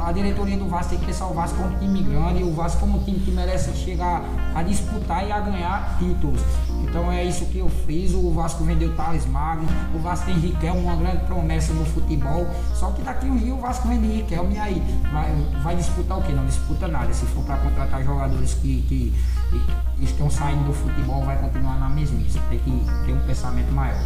[0.00, 2.80] a diretoria do Vasco tem que pensar o Vasco como um time grande, o Vasco
[2.80, 4.22] como um time que merece chegar
[4.54, 6.40] a disputar e a ganhar títulos.
[6.82, 8.14] Então é isso que eu fiz.
[8.14, 12.46] O Vasco vendeu Thales Magno, o Vasco tem Riquelme, uma grande promessa no futebol.
[12.74, 14.82] Só que daqui um dia o Vasco vende Riquelme e aí
[15.12, 15.32] vai,
[15.62, 16.32] vai disputar o quê?
[16.32, 17.12] Não disputa nada.
[17.12, 19.14] Se for para contratar jogadores que, que,
[19.50, 22.38] que estão saindo do futebol, vai continuar na mesmice.
[22.48, 22.70] Tem que
[23.06, 24.00] ter um pensamento maior.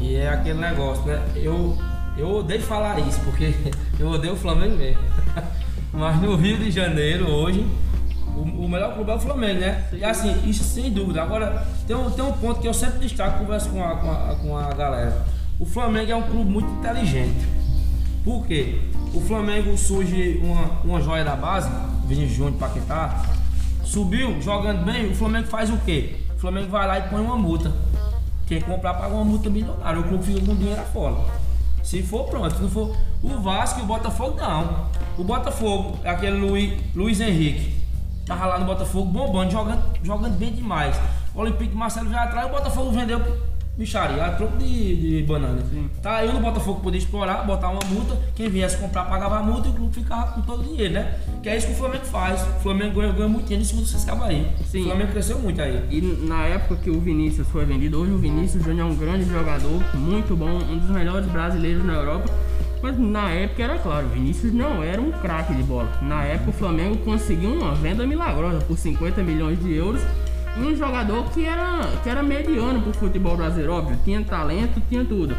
[0.00, 1.22] E é aquele negócio, né?
[1.34, 1.76] Eu,
[2.18, 3.54] eu odeio falar isso, porque
[3.98, 5.00] eu odeio o Flamengo mesmo.
[5.92, 7.66] Mas no Rio de Janeiro, hoje,
[8.36, 9.84] o, o melhor clube é o Flamengo, né?
[9.92, 11.22] E assim, isso sem dúvida.
[11.22, 14.34] Agora, tem um, tem um ponto que eu sempre destaco, converso com a, com, a,
[14.36, 15.24] com a galera.
[15.58, 17.48] O Flamengo é um clube muito inteligente.
[18.24, 18.80] Por quê?
[19.14, 21.70] O Flamengo surge uma, uma joia da base,
[22.06, 23.22] Vinícius Júnior, Paquetá,
[23.84, 26.16] subiu jogando bem, o Flamengo faz o quê?
[26.36, 27.72] O Flamengo vai lá e põe uma multa.
[28.46, 31.16] Quem comprar paga uma multa milionária, o clube fica com dinheiro fora.
[31.88, 34.90] Se for pronto, se não for o Vasco e o Botafogo não.
[35.16, 37.82] O Botafogo, aquele Luiz, Luiz Henrique,
[38.26, 40.94] tava lá no Botafogo bombando, jogando, jogando bem demais.
[41.34, 43.18] O Olympique Marcelo veio atrás, o Botafogo vendeu
[43.78, 45.62] bicharia, a troco de, de banana.
[46.02, 49.68] Tá aí no Botafogo podia explorar, botar uma multa, quem viesse comprar pagava a multa
[49.68, 51.16] e o clube ficava com todo o dinheiro, né?
[51.40, 52.42] Que é isso que o Flamengo faz.
[52.42, 54.50] O Flamengo ganha, ganha muito dinheiro em cima desses cabos aí.
[54.66, 54.82] Sim.
[54.82, 55.80] O Flamengo cresceu muito aí.
[55.90, 59.24] E na época que o Vinícius foi vendido, hoje o Vinícius Júnior é um grande
[59.30, 62.28] jogador, muito bom, um dos melhores brasileiros na Europa.
[62.82, 65.90] Mas na época era claro, o Vinícius não era um craque de bola.
[66.02, 70.00] Na época o Flamengo conseguiu uma venda milagrosa por 50 milhões de euros.
[70.60, 75.36] Um jogador que era, que era mediano pro futebol brasileiro, óbvio, tinha talento, tinha tudo.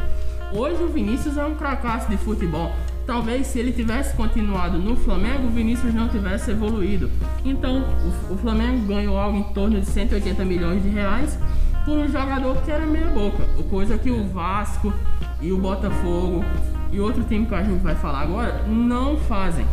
[0.54, 2.72] Hoje o Vinícius é um cracaço de futebol.
[3.06, 7.12] Talvez se ele tivesse continuado no Flamengo, o Vinícius não tivesse evoluído.
[7.44, 7.84] Então,
[8.30, 11.38] o, o Flamengo ganhou algo em torno de 180 milhões de reais
[11.84, 13.44] por um jogador que era meia boca.
[13.70, 14.94] Coisa que o Vasco
[15.42, 16.44] e o Botafogo
[16.92, 19.66] e outro time que a gente vai falar agora não fazem.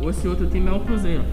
[0.00, 1.24] Esse outro time é o Cruzeiro.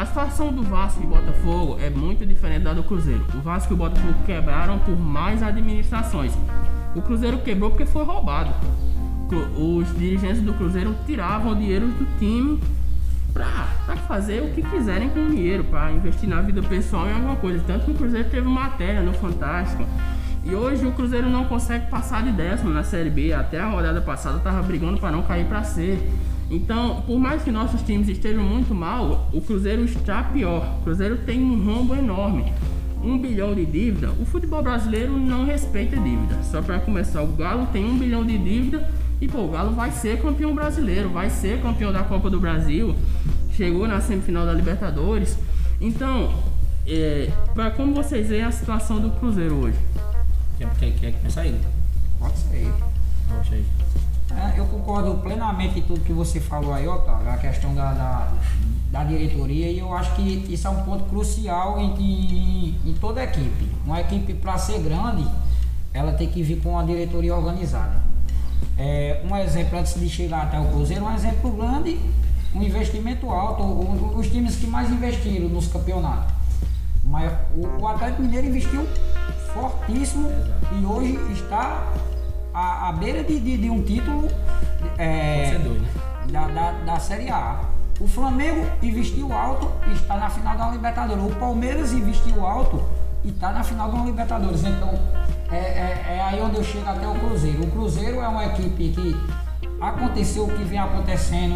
[0.00, 3.22] A situação do Vasco e Botafogo é muito diferente da do Cruzeiro.
[3.34, 6.32] O Vasco e o Botafogo quebraram por mais administrações.
[6.96, 8.50] O Cruzeiro quebrou porque foi roubado.
[9.58, 12.58] Os dirigentes do Cruzeiro tiravam dinheiro do time
[13.34, 13.66] pra
[14.08, 17.62] fazer o que quiserem com o dinheiro, pra investir na vida pessoal em alguma coisa.
[17.66, 19.84] Tanto que o Cruzeiro teve matéria no Fantástico.
[20.42, 23.34] E hoje o Cruzeiro não consegue passar de décimo na Série B.
[23.34, 25.98] Até a rodada passada tava brigando para não cair para C.
[26.50, 30.78] Então, por mais que nossos times estejam muito mal, o Cruzeiro está pior.
[30.80, 32.52] O Cruzeiro tem um rombo enorme.
[33.02, 34.10] Um bilhão de dívida.
[34.20, 36.42] O futebol brasileiro não respeita dívida.
[36.42, 38.90] Só para começar, o Galo tem um bilhão de dívida
[39.20, 42.96] e pô, o Galo vai ser campeão brasileiro, vai ser campeão da Copa do Brasil.
[43.52, 45.38] Chegou na semifinal da Libertadores.
[45.80, 46.34] Então,
[46.86, 49.78] é, para como vocês veem a situação do Cruzeiro hoje?
[50.58, 51.58] Quem, quem, quem é que pensa aí?
[52.18, 52.72] Pode ser.
[53.28, 53.64] Poxa aí.
[54.36, 58.28] É, eu concordo plenamente em tudo que você falou aí, Otávio, a questão da, da,
[58.92, 63.22] da diretoria, e eu acho que isso é um ponto crucial em, em, em toda
[63.22, 63.68] equipe.
[63.84, 65.26] Uma equipe, para ser grande,
[65.92, 68.00] ela tem que vir com uma diretoria organizada.
[68.78, 71.98] É, um exemplo, antes de chegar até o Cruzeiro, um exemplo grande,
[72.54, 76.32] um investimento alto, o- os times que mais investiram nos campeonatos.
[77.04, 78.86] Mas o, o Atlético Mineiro investiu
[79.52, 80.30] fortíssimo
[80.80, 81.92] e hoje está
[82.54, 84.28] à, à beira de, de- de um título
[84.98, 85.88] é, dois, né?
[86.30, 87.60] da, da, da Série A.
[88.00, 91.22] O Flamengo investiu alto e está na final da Libertadores.
[91.24, 92.82] O Palmeiras investiu alto
[93.22, 94.64] e está na final da Libertadores.
[94.64, 94.88] Então
[95.50, 97.62] é, é- é aí onde eu chego até o Cruzeiro.
[97.64, 99.16] O Cruzeiro é uma equipe que
[99.80, 101.54] aconteceu o que vem acontecendo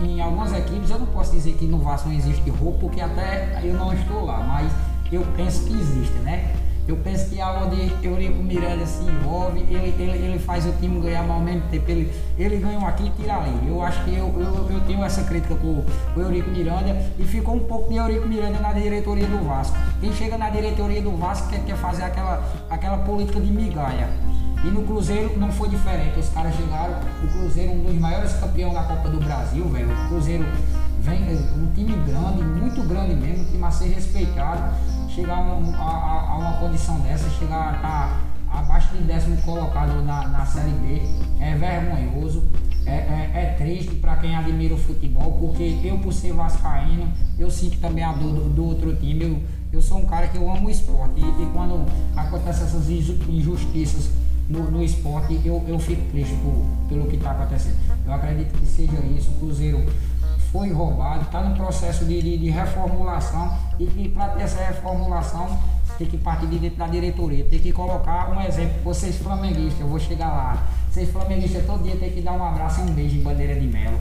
[0.00, 0.88] em, em algumas equipes.
[0.90, 4.24] Eu não posso dizer que no Vasco não existe roubo, porque até eu não estou
[4.24, 4.72] lá, mas
[5.10, 6.54] eu penso que existe, né?
[6.92, 11.22] Eu penso que aonde Eurico Miranda se envolve, ele, ele, ele faz o time ganhar,
[11.22, 13.66] mas ao mesmo tempo ele, ele ganha um aqui e tira ali.
[13.66, 15.82] Eu acho que eu, eu, eu tenho essa crítica com
[16.14, 19.74] o Eurico Miranda e ficou um pouco de Eurico Miranda na diretoria do Vasco.
[20.02, 24.10] Quem chega na diretoria do Vasco quer, quer fazer aquela, aquela política de migalha.
[24.62, 26.20] E no Cruzeiro não foi diferente.
[26.20, 29.90] Os caras chegaram, o Cruzeiro, um dos maiores campeões da Copa do Brasil, velho.
[29.90, 30.44] O Cruzeiro
[31.00, 31.22] vem,
[31.56, 34.74] um time grande, muito grande mesmo, um time a ser respeitado.
[35.14, 40.28] Chegar a, a- a- uma condição dessa, chegar a estar abaixo de décimo colocado na,
[40.28, 41.02] na Série B,
[41.40, 42.44] é vergonhoso.
[42.84, 47.08] É, é- é triste para quem admira o futebol, porque eu, por ser vascaíno,
[47.38, 49.22] eu sinto também a dor do, do outro time.
[49.24, 49.42] Eu,
[49.74, 51.86] eu sou um cara que eu amo o esporte e, e quando
[52.16, 54.10] acontecem essas inju- injustiças
[54.48, 57.76] no, no esporte, eu, eu fico triste por, pelo que está acontecendo.
[58.04, 59.30] Eu acredito que seja isso.
[59.30, 59.86] O Cruzeiro
[60.52, 65.58] foi roubado, está no processo de, de, de reformulação e que para ter essa reformulação
[65.96, 68.74] tem que partir de dentro da diretoria, tem que colocar um exemplo.
[68.84, 70.62] Vocês flamenguistas, eu vou chegar lá.
[70.90, 73.66] Vocês flamenguistas todo dia tem que dar um abraço e um beijo em bandeira de
[73.66, 73.98] melo.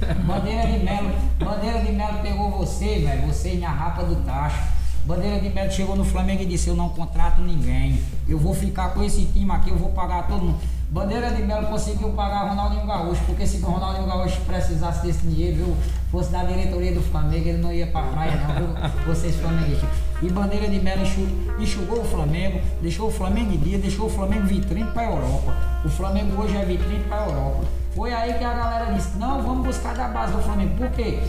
[0.26, 3.26] Bandeira de Melo, Bandeira de Melo pegou você, velho.
[3.26, 4.62] Você minha rapa do tacho.
[5.04, 8.02] Bandeira de Melo chegou no Flamengo e disse: Eu não contrato ninguém.
[8.26, 10.58] Eu vou ficar com esse time aqui, eu vou pagar todo mundo.
[10.90, 15.76] Bandeira de Melo conseguiu pagar Ronaldinho Gaúcho, porque se Ronaldinho Gaúcho precisasse desse dinheiro, viu,
[16.10, 19.04] fosse da diretoria do Flamengo, ele não ia pra praia, não, viu?
[19.06, 19.88] Vocês flamenguistas.
[20.20, 21.28] E Bandeira de Melo enxu-
[21.60, 25.54] enxugou o Flamengo, deixou o Flamengo em dia, deixou o Flamengo vitrine pra Europa.
[25.84, 27.60] O Flamengo hoje é vitrine pra Europa.
[27.94, 30.76] Foi aí que a galera disse: Não, vamos buscar da base do Flamengo.
[30.76, 31.20] Por quê?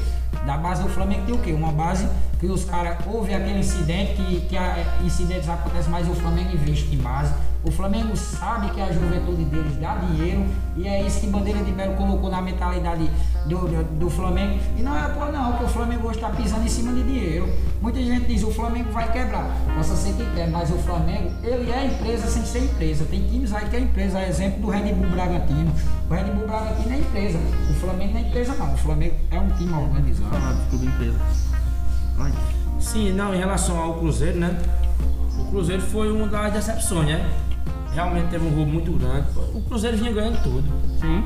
[0.46, 1.54] Da base do Flamengo tem o quê?
[1.54, 2.08] Uma base
[2.40, 2.98] que os caras.
[3.06, 4.58] Houve aquele incidente, que, que
[5.06, 7.34] incidentes acontecem, mas o Flamengo investe em base.
[7.64, 10.44] O Flamengo sabe que a juventude deles dá dinheiro
[10.76, 13.08] e é isso que Bandeira de Melo colocou na mentalidade
[13.46, 14.60] do, do, do Flamengo.
[14.76, 17.48] E não é por não, que o Flamengo hoje está pisando em cima de dinheiro.
[17.80, 19.46] Muita gente diz o Flamengo vai quebrar.
[19.76, 23.06] Possa ser que quer, mas o Flamengo, ele é empresa sem ser empresa.
[23.06, 25.72] Tem times aí que é empresa, é exemplo do Red Bull Bragantino.
[26.10, 27.40] O Red Bull Bragantino é empresa.
[27.70, 28.74] O Flamengo não é empresa não.
[28.74, 30.21] O Flamengo é um time organizado.
[30.30, 31.20] Falar do clube empresa.
[32.18, 32.32] Vai.
[32.80, 34.58] Sim, não, em relação ao Cruzeiro, né?
[35.40, 37.30] O Cruzeiro foi uma das decepções, né?
[37.94, 39.28] Realmente teve um roubo muito grande.
[39.54, 40.64] O Cruzeiro vinha ganhando tudo.
[41.00, 41.24] Sim.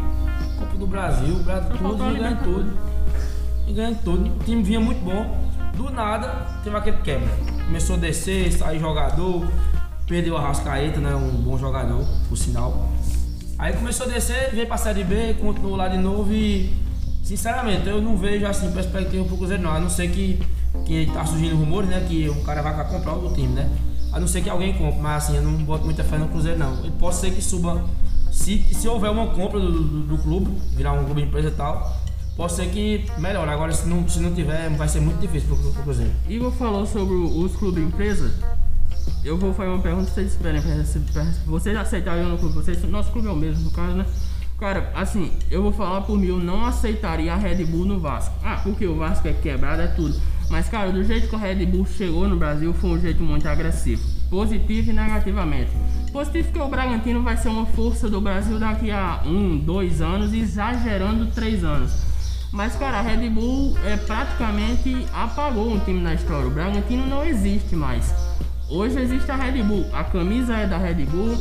[0.59, 2.43] Copa do Brasil, o Brasil tudo, vinha ganhando Libertadores.
[2.43, 3.65] tudo.
[3.65, 4.35] Vinha ganhando tudo.
[4.35, 5.45] O time vinha muito bom.
[5.75, 6.27] Do nada,
[6.63, 7.29] teve aquele quebra.
[7.65, 9.45] Começou a descer, sair jogador.
[10.07, 11.13] Perdeu a Rascaeta, né?
[11.15, 12.89] Um bom jogador, por sinal.
[13.57, 16.84] Aí começou a descer, veio pra Série B, continuou lá de novo e.
[17.25, 19.71] Sinceramente, eu não vejo assim perspectiva pro Cruzeiro não.
[19.71, 20.39] A não ser que,
[20.85, 22.05] que tá surgindo rumores, né?
[22.07, 23.67] Que o cara vai pra comprar o time, né?
[24.13, 26.59] A não ser que alguém compre, mas assim, eu não boto muita fé no Cruzeiro
[26.59, 26.77] não.
[26.83, 27.83] Ele pode ser que suba.
[28.31, 31.97] Se, se houver uma compra do, do, do clube, virar um clube empresa e tal,
[32.37, 33.49] pode ser que melhore.
[33.49, 36.11] Agora se não, se não tiver, vai ser muito difícil pro, pro Cruzeiro.
[36.29, 38.31] Igor falou sobre os clubes empresa.
[39.23, 42.53] Eu vou fazer uma pergunta vocês esperem pra- Vocês aceitariam no clube?
[42.53, 44.05] Vocês, nosso clube é o mesmo, no caso, né?
[44.57, 48.33] Cara, assim, eu vou falar por mim, eu não aceitaria a Red Bull no Vasco.
[48.43, 50.15] Ah, porque o Vasco é quebrado, é tudo.
[50.49, 53.47] Mas, cara, do jeito que a Red Bull chegou no Brasil, foi um jeito muito
[53.49, 54.01] agressivo.
[54.29, 55.71] Positivo e negativamente.
[56.11, 60.33] Positivo que o Bragantino vai ser uma força do Brasil daqui a um, dois anos,
[60.33, 61.91] exagerando três anos.
[62.51, 66.47] Mas, cara, a Red Bull é, praticamente apagou um time na história.
[66.47, 68.15] O Bragantino não existe mais.
[68.69, 69.85] Hoje existe a Red Bull.
[69.91, 71.35] A camisa é da Red Bull,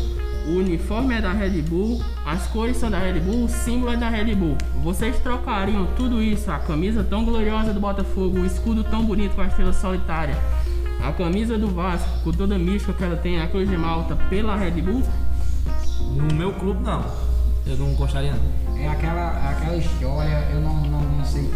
[0.46, 3.96] o uniforme é da Red Bull, as cores são da Red Bull, o símbolo é
[3.96, 4.56] da Red Bull.
[4.82, 9.40] Vocês trocariam tudo isso, a camisa tão gloriosa do Botafogo, o escudo tão bonito com
[9.40, 10.36] a estrela solitária,
[11.02, 14.16] a camisa do Vasco, com toda a mística que ela tem, a cruz de malta,
[14.28, 15.02] pela Red Bull?
[16.14, 17.04] No meu clube, não.
[17.66, 18.78] Eu não gostaria não.
[18.78, 21.50] É aquela, aquela história, eu não, não, não sei.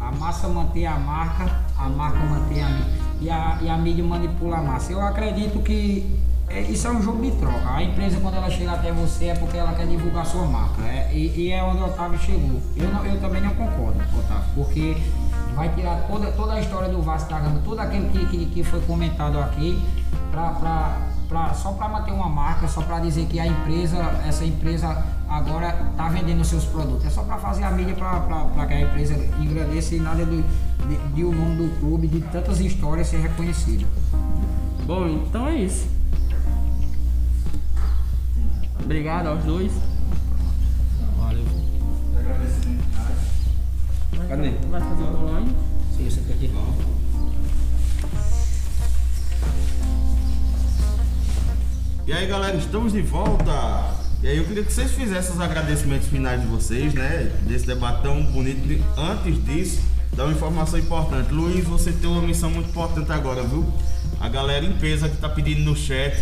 [0.00, 3.04] A massa mantém a marca, a marca mantém a mídia.
[3.20, 4.92] E a, e a mídia manipula a massa.
[4.92, 6.18] Eu acredito que
[6.58, 7.68] é, isso é um jogo de troca.
[7.74, 10.82] A empresa, quando ela chega até você, é porque ela quer divulgar sua marca.
[10.82, 12.60] É, e, e é onde o Otávio chegou.
[12.76, 14.96] Eu, não- eu também não concordo, Otávio, porque
[15.54, 18.64] vai tirar toda, toda a história do Vasco da Gama, tudo aquilo que, que, que
[18.64, 19.80] foi comentado aqui,
[20.30, 20.98] pra, pra,
[21.28, 25.88] pra, só para manter uma marca, só para dizer que a empresa, essa empresa agora
[25.92, 27.06] está vendendo seus produtos.
[27.06, 30.42] É só para fazer a mídia para que a empresa engrandeça e nada do,
[30.88, 33.86] de, de o nome do clube, de tantas histórias ser reconhecido.
[34.86, 35.86] Bom, então é isso.
[38.82, 39.72] Obrigado aos dois.
[41.18, 41.44] Valeu.
[44.28, 44.50] Cadê?
[44.70, 45.56] Vai fazer o bolão aí?
[45.96, 46.50] Sim, você aqui.
[52.06, 53.94] E aí galera, estamos de volta!
[54.22, 57.30] E aí eu queria que vocês fizessem os agradecimentos finais de vocês, né?
[57.42, 58.82] Desse debate tão bonito.
[58.96, 59.82] Antes disso,
[60.14, 61.32] dar uma informação importante.
[61.32, 63.66] Luiz, você tem uma missão muito importante agora, viu?
[64.20, 66.14] A galera em peso que tá pedindo no chat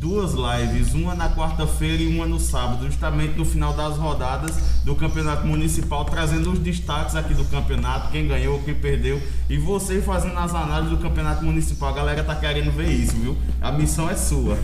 [0.00, 4.96] duas lives, uma na quarta-feira e uma no sábado, justamente no final das rodadas do
[4.96, 10.38] Campeonato Municipal, trazendo os destaques aqui do campeonato, quem ganhou, quem perdeu, e você fazendo
[10.38, 11.90] as análises do Campeonato Municipal.
[11.90, 13.36] A galera tá querendo ver isso, viu?
[13.60, 14.58] A missão é sua.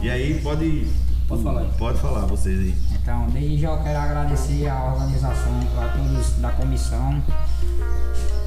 [0.00, 0.86] E aí pode.
[1.26, 1.70] Pode falar aí.
[1.76, 2.74] Pode falar, vocês aí.
[3.02, 7.20] Então, desde já eu quero agradecer a organização, a todos da comissão.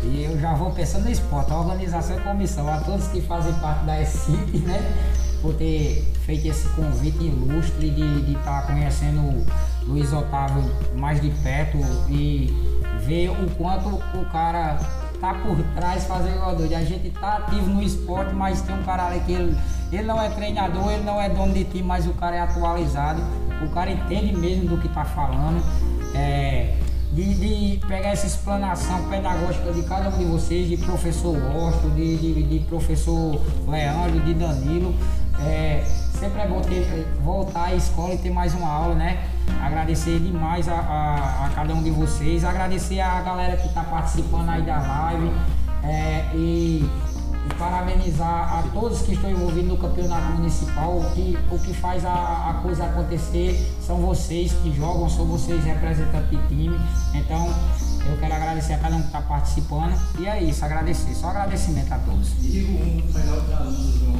[0.01, 3.51] E eu já vou pensando no esporte, a organização e comissão, a todos que fazem
[3.55, 4.79] parte da ECIP, né?
[5.41, 9.45] Por ter feito esse convite ilustre de estar conhecendo o
[9.87, 10.63] Luiz Otávio
[10.97, 11.77] mais de perto
[12.09, 12.53] e
[13.05, 14.77] ver o quanto o cara
[15.19, 16.75] tá por trás fazendo doido.
[16.75, 19.57] A gente tá ativo no esporte, mas tem um cara ali que ele,
[19.91, 23.21] ele não é treinador, ele não é dono de time, mas o cara é atualizado.
[23.63, 25.63] O cara entende mesmo do que tá falando.
[26.15, 26.75] É,
[27.11, 32.17] de, de pegar essa explanação pedagógica de cada um de vocês, de professor Osto, de,
[32.17, 34.93] de, de professor Leandro, de Danilo,
[35.45, 35.85] é,
[36.19, 39.23] sempre é bom ter, voltar à escola e ter mais uma aula, né?
[39.61, 44.49] Agradecer demais a, a, a cada um de vocês, agradecer a galera que está participando
[44.49, 45.31] aí da live
[45.83, 46.89] é, e,
[47.45, 50.97] e parabenizar a todos que estão envolvidos no campeonato municipal.
[50.97, 55.63] O que, o que faz a, a coisa acontecer são vocês que jogam, são vocês
[55.63, 56.79] representantes de time.
[57.13, 57.53] Então,
[58.09, 59.93] eu quero agradecer a cada um que está participando.
[60.19, 61.13] E é isso, agradecer.
[61.13, 62.29] Só agradecimento a todos.
[62.39, 64.18] Digo um melhor para aluno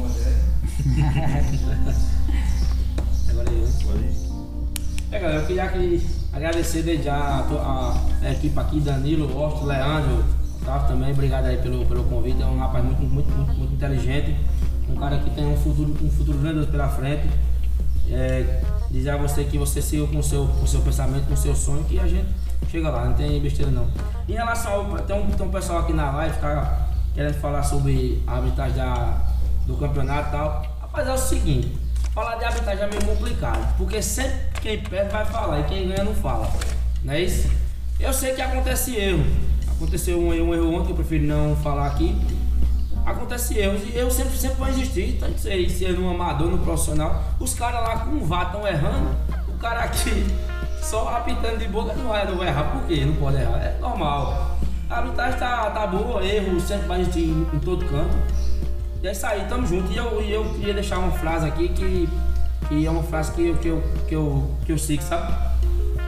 [5.36, 10.24] eu queria aqui agradecer desde já a, a- a equipe aqui, Danilo, Osto, Leandro,
[10.62, 12.40] Otávio também, obrigado aí pelo, pelo convite.
[12.42, 14.36] É um rapaz muito, muito, muito, muito inteligente,
[14.88, 17.28] um cara que tem um futuro, um futuro grande pela frente.
[18.12, 18.60] É,
[18.90, 21.54] dizer a você que você siga com o seu, com seu pensamento, com o seu
[21.54, 22.26] sonho, que a gente
[22.68, 23.86] chega lá, não tem besteira não.
[24.28, 24.84] Em relação ao.
[24.98, 28.76] Tem um, tem um pessoal aqui na live que tá querendo falar sobre a arbitragem
[28.76, 29.16] da,
[29.64, 30.66] do campeonato e tal.
[30.80, 31.72] Rapaz, é o seguinte,
[32.14, 36.04] falar de arbitragem é meio complicado, porque sempre quem perde vai falar e quem ganha
[36.04, 36.50] não fala.
[37.02, 37.50] Não é isso?
[37.98, 39.24] Eu sei que acontece erro.
[39.68, 42.20] Aconteceu um, um erro ontem, eu prefiro não falar aqui.
[43.06, 46.58] Acontece erros e eu sempre, sempre vou existir, tanto sei se é no amador, no
[46.58, 47.24] profissional.
[47.38, 49.16] Os caras lá com o VAR estão errando,
[49.48, 50.26] o cara aqui
[50.82, 53.04] só apitando de boca não vai, não vai errar, por quê?
[53.04, 54.58] Não pode errar, é normal.
[54.88, 58.16] A arbitragem tá, tá boa, erro sempre vai existir em, em todo canto.
[59.02, 59.90] E é isso aí, tamo junto.
[59.92, 62.08] E eu, eu queria deixar uma frase aqui que,
[62.68, 65.32] que é uma frase que, eu- que, eu, que, eu, que eu sigo, sabe?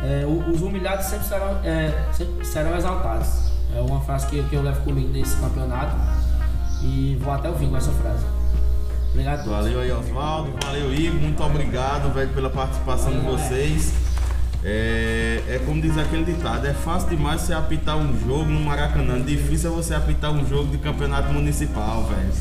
[0.04, 3.28] É, os humilhados sempre serão, é, sempre serão exaltados.
[3.74, 5.96] É uma frase que, que eu levo comigo nesse campeonato
[6.82, 8.24] e vou até o fim com essa frase.
[9.10, 9.48] Obrigado.
[9.48, 10.52] Valeu aí, Oswaldo.
[10.64, 11.20] Valeu, Igor.
[11.20, 13.92] Muito obrigado, velho, pela participação de vocês.
[14.64, 19.20] É, é como diz aquele ditado, é fácil demais você apitar um jogo no Maracanã,
[19.20, 22.32] difícil é você apitar um jogo de campeonato municipal, velho.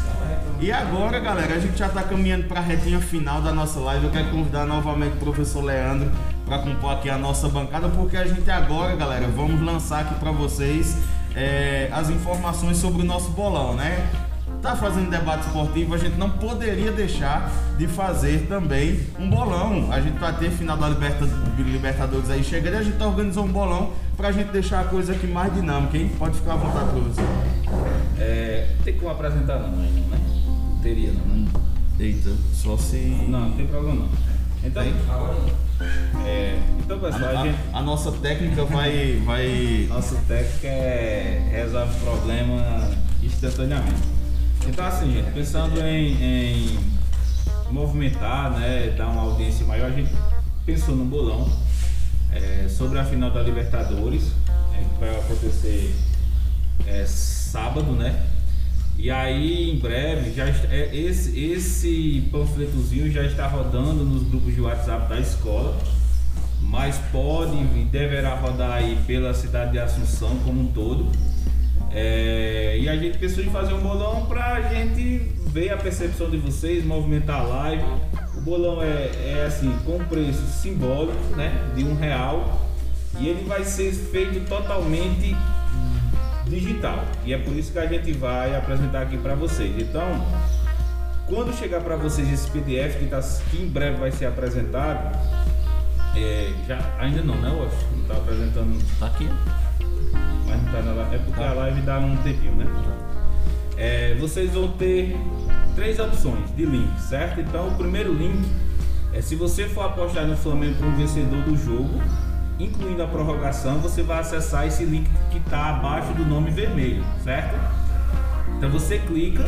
[0.60, 4.06] E agora, galera, a gente já tá caminhando pra retinha final da nossa live.
[4.06, 6.12] Eu quero convidar novamente o professor Leandro
[6.46, 10.32] para compor aqui a nossa bancada, porque a gente agora, galera, vamos lançar aqui pra
[10.32, 10.96] vocês
[11.36, 14.08] é, as informações sobre o nosso bolão, né?
[14.62, 19.92] Tá fazendo debate esportivo, a gente não poderia deixar de fazer também um bolão.
[19.92, 23.48] A gente vai ter final da Liberta- Libertadores aí chegando e a gente tá organizando
[23.48, 26.12] um bolão pra gente deixar a coisa aqui mais dinâmica, hein?
[26.20, 27.26] Pode ficar à vontade, professor.
[28.20, 29.90] É, tem como apresentar não, né?
[30.10, 31.48] Não teria não, né?
[32.00, 32.98] Eita, só se.
[33.28, 34.10] Não, não tem problema não.
[34.64, 34.84] Então,
[36.26, 39.20] é, então pessoal, a, A, gente, a- a nossa técnica vai.
[39.26, 39.88] vai...
[39.90, 42.92] nosso técnico é, resolve o problema
[43.24, 44.21] instantaneamente.
[44.68, 46.80] Então assim, pensando em, em
[47.72, 50.12] movimentar, né, dar uma audiência maior, a gente
[50.66, 51.50] pensou num bolão
[52.32, 54.32] é, sobre a final da Libertadores,
[54.74, 55.94] é, que vai acontecer
[56.86, 58.28] é, sábado, né?
[58.98, 64.62] E aí, em breve, já é, esse, esse panfletozinho já está rodando nos grupos de
[64.62, 65.76] WhatsApp da escola,
[66.62, 71.12] mas pode e deverá rodar aí pela cidade de Assunção como um todo.
[71.94, 76.30] É, e a gente pensou em fazer um bolão para a gente ver a percepção
[76.30, 77.84] de vocês, movimentar a live.
[78.36, 81.52] O bolão é, é assim, com preço simbólico, né?
[81.76, 82.62] De um real.
[83.20, 85.36] E ele vai ser feito totalmente
[86.48, 87.04] digital.
[87.26, 89.74] E é por isso que a gente vai apresentar aqui para vocês.
[89.78, 90.26] Então,
[91.28, 95.18] quando chegar para vocês esse PDF que, tá, que em breve vai ser apresentado,
[96.16, 97.86] é, já, ainda não, né, Wash?
[97.94, 99.30] Não está apresentando, Tá aqui.
[100.72, 101.16] Tá na live.
[101.16, 102.66] É porque a live dá um tempinho, né?
[103.78, 105.18] É, vocês vão ter
[105.76, 107.42] três opções de link, certo?
[107.42, 108.48] Então, o primeiro link
[109.14, 112.02] é se você for apostar no Flamengo como vencedor do jogo,
[112.60, 117.56] incluindo a prorrogação, você vai acessar esse link que está abaixo do nome vermelho, certo?
[118.58, 119.44] Então você clica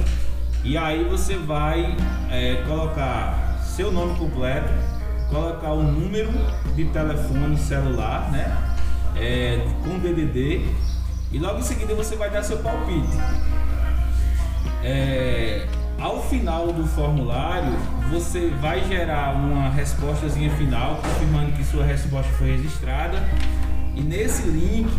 [0.63, 1.95] e aí você vai
[2.29, 4.71] é, colocar seu nome completo,
[5.29, 6.31] colocar o número
[6.75, 8.57] de telefone celular, né?
[9.15, 10.65] É, com DDD
[11.33, 13.17] e logo em seguida você vai dar seu palpite.
[14.83, 15.67] É,
[15.99, 17.71] ao final do formulário,
[18.11, 23.17] você vai gerar uma respostazinha final, confirmando que sua resposta foi registrada.
[23.95, 24.89] E nesse link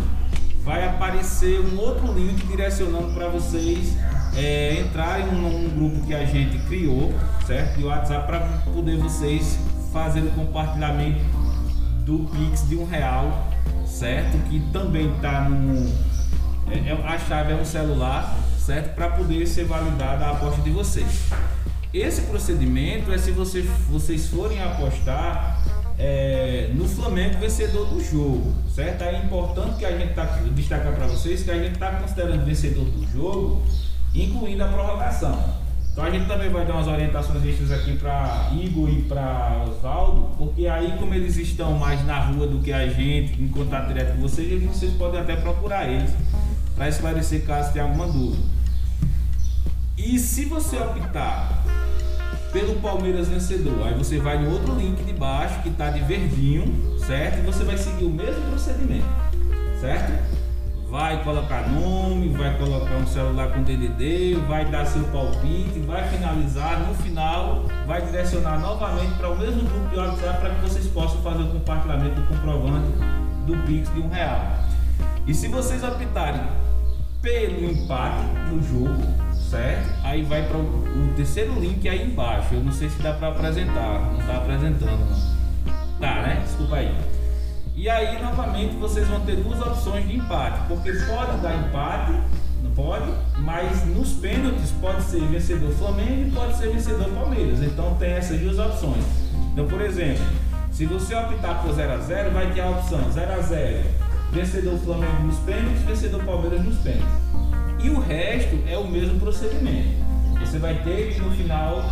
[0.65, 3.97] vai aparecer um outro link direcionando para vocês
[4.37, 7.13] é, entrarem num, grupo que a gente criou,
[7.47, 7.77] certo?
[7.77, 8.41] De WhatsApp para
[8.73, 9.59] poder vocês
[9.93, 11.21] fazerem o compartilhamento
[12.05, 13.47] do Pix de um real,
[13.87, 14.37] certo?
[14.49, 16.14] Que também está no.
[16.71, 18.95] É- é- a chave é um celular, certo?
[18.95, 21.31] Para poder ser validada a aposta de vocês.
[21.93, 25.63] Esse procedimento é se vocês, vocês forem apostar
[25.97, 29.03] é, no Flamengo vencedor do jogo, certo?
[29.03, 32.85] É importante que a gente tá, destacar para vocês que a gente está considerando vencedor
[32.85, 33.63] do jogo,
[34.13, 35.65] incluindo a prorrogação.
[35.93, 40.31] Então a gente também vai dar umas orientações extras aqui para Igor e para Oswaldo,
[40.37, 44.17] porque aí como eles estão mais na rua do que a gente, em contato direto
[44.17, 46.11] com vocês, vocês podem até procurar eles
[46.75, 48.43] para esclarecer caso tenha alguma dúvida.
[49.97, 51.65] E se você optar
[52.53, 56.99] pelo Palmeiras vencedor, aí você vai no outro link de baixo que está de verdinho,
[56.99, 57.39] certo?
[57.39, 59.07] E você vai seguir o mesmo procedimento,
[59.81, 60.35] certo?
[60.95, 66.87] vai colocar nome, vai colocar um celular com DDD, vai dar seu palpite, vai finalizar,
[66.87, 71.21] no final vai direcionar novamente para o mesmo grupo de WhatsApp para que vocês possam
[71.21, 72.87] fazer o compartilhamento do comprovante
[73.45, 74.41] do Pix de um real.
[75.27, 76.43] E se vocês optarem
[77.25, 78.23] pelo empate
[78.53, 79.03] no jogo,
[79.51, 79.91] certo?
[80.05, 82.53] Aí vai para o terceiro link aí embaixo.
[82.53, 85.35] Eu não sei se dá para apresentar, não está apresentando não.
[85.99, 86.43] Tá, né?
[86.45, 86.95] Desculpa aí.
[87.75, 92.13] E aí, novamente, vocês vão ter duas opções de empate, porque pode dar empate,
[92.63, 97.61] não pode, mas nos pênaltis pode ser vencedor Flamengo e pode ser vencedor Palmeiras.
[97.63, 99.05] Então tem essas duas opções.
[99.53, 100.25] Então, por exemplo,
[100.71, 104.04] se você optar por 0 a 0 vai ter a opção 0 a 0
[104.35, 107.07] vencedor Flamengo nos pênaltis, vencedor Palmeiras nos pênaltis.
[107.83, 109.97] E o resto é o mesmo procedimento.
[110.41, 111.85] Você vai ter que no final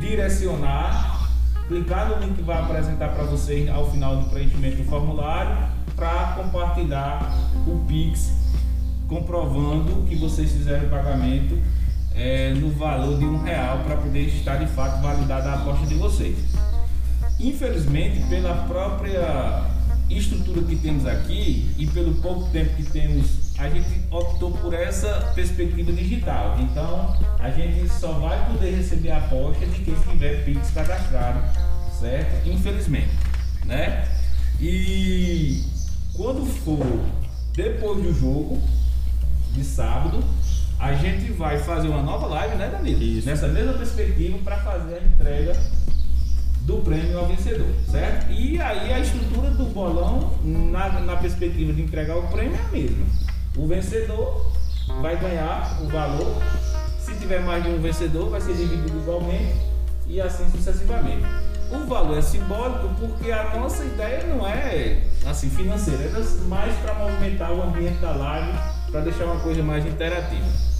[0.00, 1.30] direcionar
[1.68, 6.32] clicar no link que vai apresentar para vocês ao final do preenchimento do formulário para
[6.32, 7.32] compartilhar
[7.68, 8.32] o Pix
[9.08, 11.56] comprovando que vocês fizeram o pagamento
[12.16, 15.94] é, no valor de um real para poder estar de fato validada a aposta de
[15.94, 16.36] vocês.
[17.38, 19.70] Infelizmente, pela própria
[20.18, 25.32] estrutura que temos aqui e pelo pouco tempo que temos, a gente optou por essa
[25.34, 26.58] perspectiva digital.
[26.60, 31.42] Então, a gente só vai poder receber a aposta de quem tiver Pix cadastrado,
[31.98, 32.48] certo?
[32.48, 33.10] Infelizmente,
[33.64, 34.08] né?
[34.60, 35.64] E
[36.14, 36.86] quando for
[37.54, 38.62] depois do jogo
[39.52, 40.22] de sábado,
[40.78, 43.02] a gente vai fazer uma nova live, né, Danilo?
[43.02, 43.26] Isso.
[43.26, 45.56] Nessa mesma perspectiva para fazer a entrega
[46.62, 48.30] do prêmio ao vencedor, certo?
[48.30, 52.68] E aí a estrutura do bolão, na, na perspectiva de entregar o prêmio, é a
[52.68, 53.06] mesma.
[53.56, 54.52] O vencedor
[55.00, 56.40] vai ganhar o valor.
[56.98, 59.54] Se tiver mais de um vencedor, vai ser dividido igualmente
[60.06, 61.26] e assim sucessivamente.
[61.70, 66.94] O valor é simbólico porque a nossa ideia não é assim financeira, é mais para
[66.94, 68.58] movimentar o ambiente da live,
[68.90, 70.71] para deixar uma coisa mais interativa.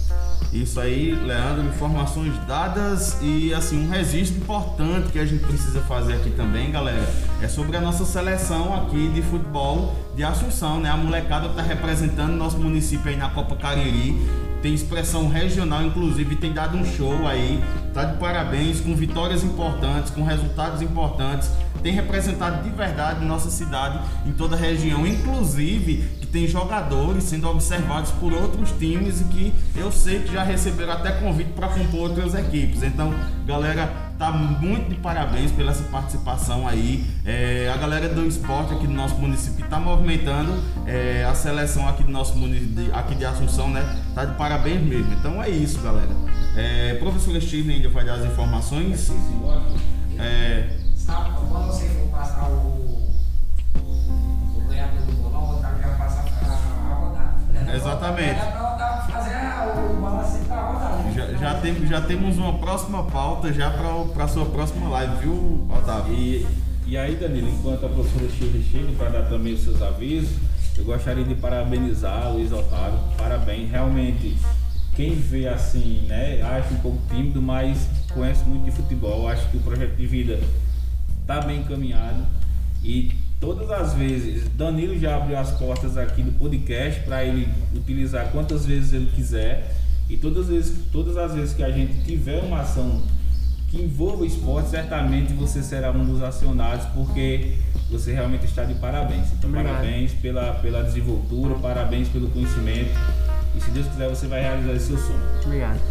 [0.51, 6.13] Isso aí, Leandro, informações dadas e assim um registro importante que a gente precisa fazer
[6.13, 7.11] aqui também, galera,
[7.41, 10.89] é sobre a nossa seleção aqui de futebol de Assunção, né?
[10.89, 14.15] A molecada está representando nosso município aí na Copa Cariri.
[14.61, 17.61] Tem expressão regional, inclusive tem dado um show aí,
[17.93, 21.49] tá de parabéns, com vitórias importantes, com resultados importantes,
[21.81, 28.09] tem representado de verdade nossa cidade em toda a região, inclusive tem jogadores sendo observados
[28.13, 32.33] por outros times e que eu sei que já receberam até convite para compor outras
[32.33, 32.81] equipes.
[32.81, 33.13] Então,
[33.45, 33.87] galera,
[34.17, 37.05] tá muito de parabéns pela essa participação aí.
[37.23, 40.51] É, a galera do esporte aqui do nosso município está movimentando
[40.87, 43.99] é, a seleção aqui do nosso município, aqui de Assunção, né?
[44.15, 45.13] Tá de parabéns mesmo.
[45.13, 46.09] Então é isso, galera.
[46.55, 49.11] É, professor Steven ainda vai dar as informações.
[50.17, 52.82] É, Sabe, quando você for passar o
[57.75, 58.39] Exatamente.
[59.11, 59.35] fazer
[59.89, 61.11] o balanço da rodada.
[61.11, 65.67] Já, já, tem, já temos uma próxima pauta já para a sua próxima live, viu,
[65.69, 66.13] Otávio?
[66.13, 66.47] E,
[66.85, 70.31] e aí, Danilo, enquanto a professora Shirley chega para dar também os seus avisos,
[70.77, 72.99] eu gostaria de parabenizar o Luiz Otávio.
[73.17, 74.37] Parabéns, realmente.
[74.95, 79.27] Quem vê assim, né, acha um pouco tímido, mas conhece muito de futebol.
[79.27, 80.39] Acho que o projeto de vida
[81.21, 82.23] está bem encaminhado
[82.83, 83.11] e
[83.43, 87.45] todas as vezes Danilo já abriu as portas aqui do podcast para ele
[87.75, 89.75] utilizar quantas vezes ele quiser
[90.09, 93.03] e todas as vezes, todas as vezes que a gente tiver uma ação
[93.67, 97.57] que envolva o esporte, certamente você será um dos acionados porque
[97.91, 99.33] você realmente está de parabéns.
[99.33, 99.73] Então, Obrigado.
[99.73, 102.97] parabéns pela, pela desenvoltura, parabéns pelo conhecimento
[103.57, 105.19] e se Deus quiser você vai realizar esse seu sonho.
[105.43, 105.81] Obrigado.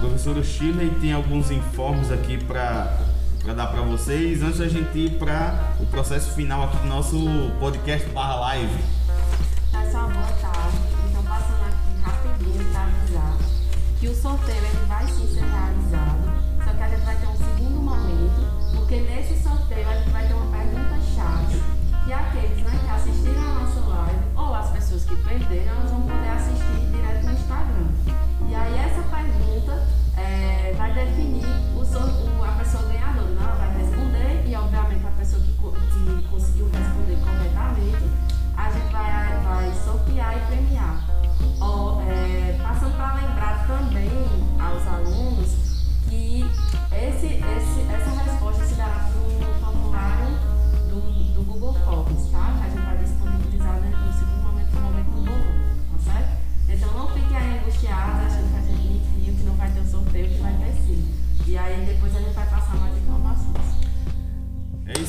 [0.00, 3.07] Professor Shirley tem alguns informes aqui para
[3.46, 7.16] dar para vocês antes da gente ir para o processo final aqui do nosso
[7.58, 8.78] podcast barra live.
[9.72, 10.76] Pessoal, boa tarde.
[11.08, 13.38] Então passando aqui rapidinho para avisar
[13.98, 16.32] que o sorteio ele vai sim ser realizado,
[16.64, 20.28] só que a gente vai ter um segundo momento, porque nesse sorteio a gente vai
[20.28, 21.62] ter uma pergunta chave
[22.04, 26.02] que aqueles né, que assistiram a nossa live ou as pessoas que perderam, elas vão
[26.02, 27.88] poder assistir direto no Instagram.
[28.48, 29.86] E aí essa pergunta
[30.16, 31.44] é, vai definir
[31.74, 32.37] o, o,
[35.58, 38.10] que, conseguiu responder corretamente,
[38.56, 41.04] a gente vai, vai sortear e premiar.
[41.60, 41.97] Ó,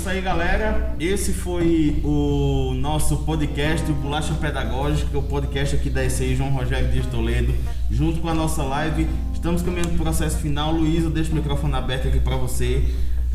[0.09, 0.95] aí, galera.
[0.99, 6.89] Esse foi o nosso podcast, o Bolacha Pedagógica, o podcast aqui da ECI João Rogério
[6.89, 7.53] Dias Toledo,
[7.91, 9.07] junto com a nossa live.
[9.33, 10.71] Estamos caminhando para o processo final.
[10.71, 12.83] Luiz, eu deixo o microfone aberto aqui para você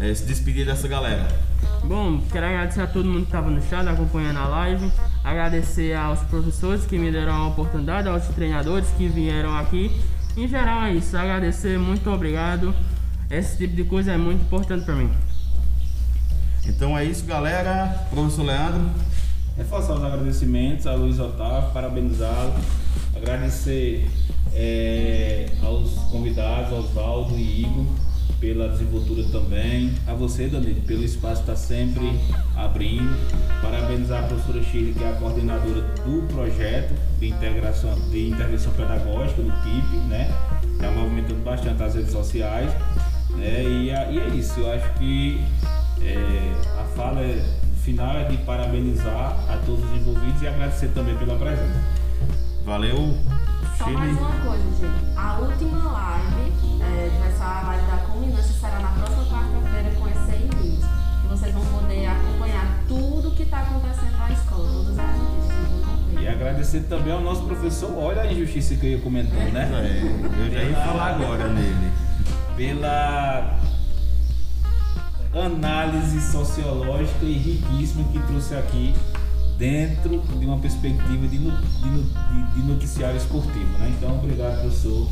[0.00, 1.28] é, se despedir dessa galera.
[1.84, 4.90] Bom, quero agradecer a todo mundo que estava no chat acompanhando a live,
[5.22, 9.92] agradecer aos professores que me deram a oportunidade, aos treinadores que vieram aqui.
[10.36, 12.74] Em geral é isso, agradecer, muito obrigado.
[13.30, 15.10] Esse tipo de coisa é muito importante para mim.
[16.66, 18.06] Então é isso, galera.
[18.10, 18.90] Professor Leandro.
[19.56, 22.54] Reforçar os agradecimentos a Luiz Otávio, parabenizá-lo,
[23.14, 24.04] agradecer
[24.52, 27.86] é, aos convidados, Oswaldo e Igor,
[28.40, 29.94] pela desenvoltura também.
[30.08, 32.18] A você, Danilo, pelo espaço que está sempre
[32.56, 33.16] abrindo.
[33.62, 39.40] Parabenizar a professora Shirley, que é a coordenadora do projeto de, integração, de intervenção pedagógica
[39.40, 40.28] do PIP, né?
[40.72, 42.72] Está movimentando bastante as redes sociais.
[43.30, 43.62] Né?
[43.62, 45.40] E, e é isso, eu acho que
[46.02, 47.44] é, a fala é,
[47.82, 51.82] final é de parabenizar a todos os envolvidos e agradecer também pela presença.
[52.64, 53.14] Valeu,
[53.76, 55.18] Só mais uma coisa, gente.
[55.18, 60.08] A última live, é, vai ser a live da culminância, será na próxima quarta-feira com
[60.08, 60.88] esse início.
[61.20, 66.22] Que vocês vão poder acompanhar tudo que está acontecendo na escola, todas as notícias.
[66.22, 69.68] E agradecer também ao nosso professor, olha a injustiça que ele comentou, né?
[69.74, 71.92] É, eu já ia falar agora nele.
[72.56, 73.58] Pela
[75.40, 78.94] análise sociológica e riquíssima que trouxe aqui
[79.58, 81.50] dentro de uma perspectiva de, de
[82.54, 83.92] de- noticiário esportivo, né?
[83.96, 85.08] Então, obrigado, professor.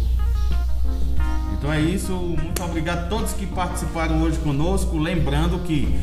[1.53, 4.99] Então é isso, muito obrigado a todos que participaram hoje conosco.
[4.99, 5.97] Lembrando que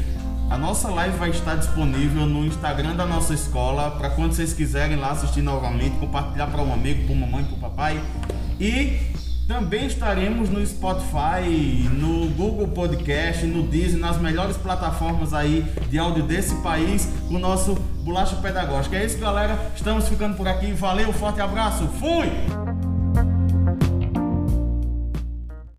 [0.50, 4.96] a nossa live vai estar disponível no Instagram da nossa escola para quando vocês quiserem
[4.96, 8.02] lá assistir novamente, compartilhar para um amigo, para mamãe, para o papai.
[8.60, 9.00] E
[9.50, 16.22] também estaremos no Spotify, no Google Podcast, no Disney, nas melhores plataformas aí de áudio
[16.22, 17.74] desse país, com o nosso
[18.04, 18.96] Bolacha Pedagógica.
[18.96, 19.60] É isso, galera.
[19.76, 20.72] Estamos ficando por aqui.
[20.72, 21.88] Valeu, forte abraço.
[22.00, 22.79] Fui!